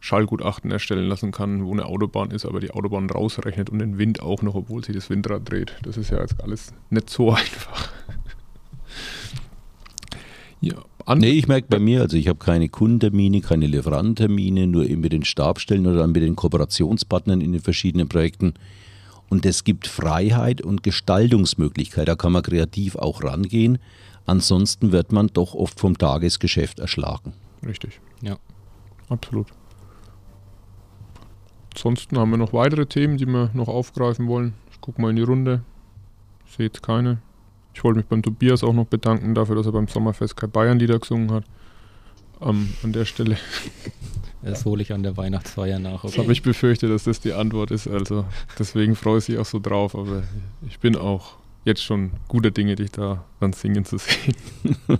Schallgutachten 0.00 0.70
erstellen 0.70 1.08
lassen 1.08 1.32
kann, 1.32 1.64
wo 1.64 1.72
eine 1.72 1.86
Autobahn 1.86 2.30
ist, 2.30 2.46
aber 2.46 2.60
die 2.60 2.70
Autobahn 2.70 3.10
rausrechnet 3.10 3.68
und 3.68 3.80
den 3.80 3.98
Wind 3.98 4.22
auch 4.22 4.42
noch, 4.42 4.54
obwohl 4.54 4.84
sie 4.84 4.92
das 4.92 5.10
Windrad 5.10 5.50
dreht. 5.50 5.74
Das 5.82 5.96
ist 5.96 6.10
ja 6.10 6.20
jetzt 6.20 6.40
alles 6.42 6.72
nicht 6.90 7.10
so 7.10 7.30
einfach. 7.32 7.92
ja, 10.60 10.76
nee, 11.16 11.30
ich 11.30 11.48
merke 11.48 11.66
bei 11.68 11.80
mir, 11.80 12.02
also 12.02 12.16
ich 12.16 12.28
habe 12.28 12.38
keine 12.38 12.68
Kundentermine, 12.68 13.40
keine 13.40 13.66
Lieferantentermine, 13.66 14.68
nur 14.68 14.84
eben 14.84 15.00
mit 15.00 15.12
den 15.12 15.24
Stabstellen 15.24 15.86
oder 15.86 15.98
dann 15.98 16.12
mit 16.12 16.22
den 16.22 16.36
Kooperationspartnern 16.36 17.40
in 17.40 17.52
den 17.52 17.60
verschiedenen 17.60 18.08
Projekten. 18.08 18.54
Und 19.30 19.44
es 19.44 19.64
gibt 19.64 19.86
Freiheit 19.86 20.62
und 20.62 20.82
Gestaltungsmöglichkeit. 20.82 22.08
Da 22.08 22.16
kann 22.16 22.32
man 22.32 22.42
kreativ 22.42 22.96
auch 22.96 23.22
rangehen. 23.22 23.78
Ansonsten 24.26 24.92
wird 24.92 25.12
man 25.12 25.28
doch 25.28 25.54
oft 25.54 25.78
vom 25.80 25.96
Tagesgeschäft 25.96 26.80
erschlagen. 26.80 27.32
Richtig. 27.66 28.00
Ja. 28.22 28.38
Absolut. 29.08 29.48
Ansonsten 31.74 32.18
haben 32.18 32.30
wir 32.30 32.38
noch 32.38 32.52
weitere 32.52 32.86
Themen, 32.86 33.18
die 33.18 33.26
wir 33.26 33.50
noch 33.54 33.68
aufgreifen 33.68 34.26
wollen. 34.26 34.54
Ich 34.72 34.80
gucke 34.80 35.00
mal 35.00 35.10
in 35.10 35.16
die 35.16 35.22
Runde. 35.22 35.62
Ich 36.46 36.56
sehe 36.56 36.66
jetzt 36.66 36.82
keine. 36.82 37.18
Ich 37.74 37.84
wollte 37.84 37.98
mich 37.98 38.06
beim 38.06 38.22
Tobias 38.22 38.64
auch 38.64 38.72
noch 38.72 38.86
bedanken 38.86 39.34
dafür, 39.34 39.54
dass 39.54 39.66
er 39.66 39.72
beim 39.72 39.88
Sommerfest 39.88 40.36
kein 40.36 40.50
Bayern-Lieder 40.50 40.98
gesungen 40.98 41.30
hat. 41.30 41.44
Ähm, 42.40 42.70
an 42.82 42.92
der 42.92 43.04
Stelle. 43.04 43.36
Das 44.42 44.64
hole 44.64 44.82
ich 44.82 44.92
an 44.92 45.02
der 45.02 45.16
Weihnachtsfeier 45.16 45.78
nach. 45.78 46.04
Okay. 46.04 46.14
Das 46.14 46.18
habe 46.18 46.32
ich 46.32 46.42
befürchtet, 46.42 46.90
dass 46.90 47.04
das 47.04 47.20
die 47.20 47.32
Antwort 47.32 47.70
ist. 47.70 47.88
Also 47.88 48.24
deswegen 48.58 48.94
freue 48.94 49.18
ich 49.18 49.28
mich 49.28 49.38
auch 49.38 49.46
so 49.46 49.58
drauf. 49.58 49.94
Aber 49.94 50.22
ich 50.66 50.78
bin 50.78 50.96
auch 50.96 51.36
jetzt 51.64 51.82
schon 51.82 52.12
guter 52.28 52.50
Dinge, 52.50 52.76
dich 52.76 52.92
da 52.92 53.24
dann 53.40 53.52
singen 53.52 53.84
zu 53.84 53.98
sehen. 53.98 54.34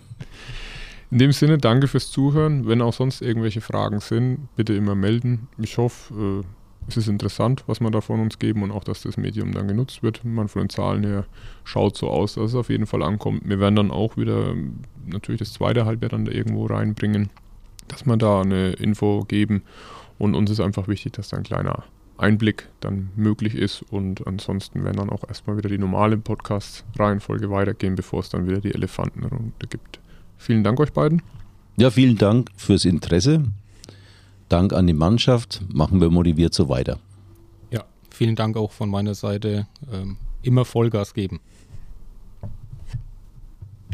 In 1.10 1.18
dem 1.18 1.32
Sinne, 1.32 1.56
danke 1.56 1.88
fürs 1.88 2.10
Zuhören. 2.10 2.66
Wenn 2.66 2.82
auch 2.82 2.92
sonst 2.92 3.22
irgendwelche 3.22 3.62
Fragen 3.62 4.00
sind, 4.00 4.48
bitte 4.56 4.74
immer 4.74 4.94
melden. 4.94 5.48
Ich 5.56 5.78
hoffe, 5.78 6.42
äh, 6.42 6.46
es 6.86 6.98
ist 6.98 7.08
interessant, 7.08 7.64
was 7.66 7.80
wir 7.80 7.90
da 7.90 8.02
von 8.02 8.20
uns 8.20 8.38
geben 8.38 8.62
und 8.62 8.70
auch, 8.72 8.84
dass 8.84 9.02
das 9.02 9.16
Medium 9.16 9.52
dann 9.52 9.68
genutzt 9.68 10.02
wird. 10.02 10.22
Man 10.24 10.48
von 10.48 10.62
den 10.62 10.68
Zahlen 10.68 11.04
her 11.04 11.24
schaut 11.64 11.96
so 11.96 12.10
aus, 12.10 12.34
dass 12.34 12.50
es 12.50 12.54
auf 12.54 12.68
jeden 12.68 12.86
Fall 12.86 13.02
ankommt. 13.02 13.42
Wir 13.48 13.58
werden 13.58 13.76
dann 13.76 13.90
auch 13.90 14.18
wieder 14.18 14.54
natürlich 15.06 15.38
das 15.38 15.54
zweite 15.54 15.86
Halbjahr 15.86 16.10
dann 16.10 16.26
da 16.26 16.32
irgendwo 16.32 16.66
reinbringen 16.66 17.30
dass 17.88 18.06
wir 18.06 18.16
da 18.16 18.42
eine 18.42 18.72
Info 18.72 19.24
geben. 19.26 19.62
Und 20.18 20.34
uns 20.34 20.50
ist 20.50 20.60
einfach 20.60 20.88
wichtig, 20.88 21.12
dass 21.12 21.28
da 21.28 21.36
ein 21.36 21.42
kleiner 21.42 21.84
Einblick 22.18 22.68
dann 22.80 23.10
möglich 23.16 23.54
ist. 23.54 23.82
Und 23.82 24.26
ansonsten 24.26 24.84
werden 24.84 24.96
dann 24.96 25.10
auch 25.10 25.26
erstmal 25.26 25.56
wieder 25.56 25.68
die 25.68 25.78
normale 25.78 26.18
Podcast-Reihenfolge 26.18 27.50
weitergehen, 27.50 27.94
bevor 27.94 28.20
es 28.20 28.28
dann 28.28 28.46
wieder 28.46 28.60
die 28.60 28.74
Elefantenrunde 28.74 29.66
gibt. 29.68 30.00
Vielen 30.36 30.64
Dank 30.64 30.80
euch 30.80 30.92
beiden. 30.92 31.22
Ja, 31.76 31.90
vielen 31.90 32.18
Dank 32.18 32.50
fürs 32.56 32.84
Interesse. 32.84 33.44
Dank 34.48 34.72
an 34.72 34.86
die 34.86 34.94
Mannschaft. 34.94 35.62
Machen 35.72 36.00
wir 36.00 36.10
motiviert 36.10 36.54
so 36.54 36.68
weiter. 36.68 36.98
Ja, 37.70 37.84
vielen 38.10 38.34
Dank 38.34 38.56
auch 38.56 38.72
von 38.72 38.88
meiner 38.88 39.14
Seite. 39.14 39.66
Ähm, 39.92 40.16
immer 40.42 40.64
Vollgas 40.64 41.14
geben. 41.14 41.40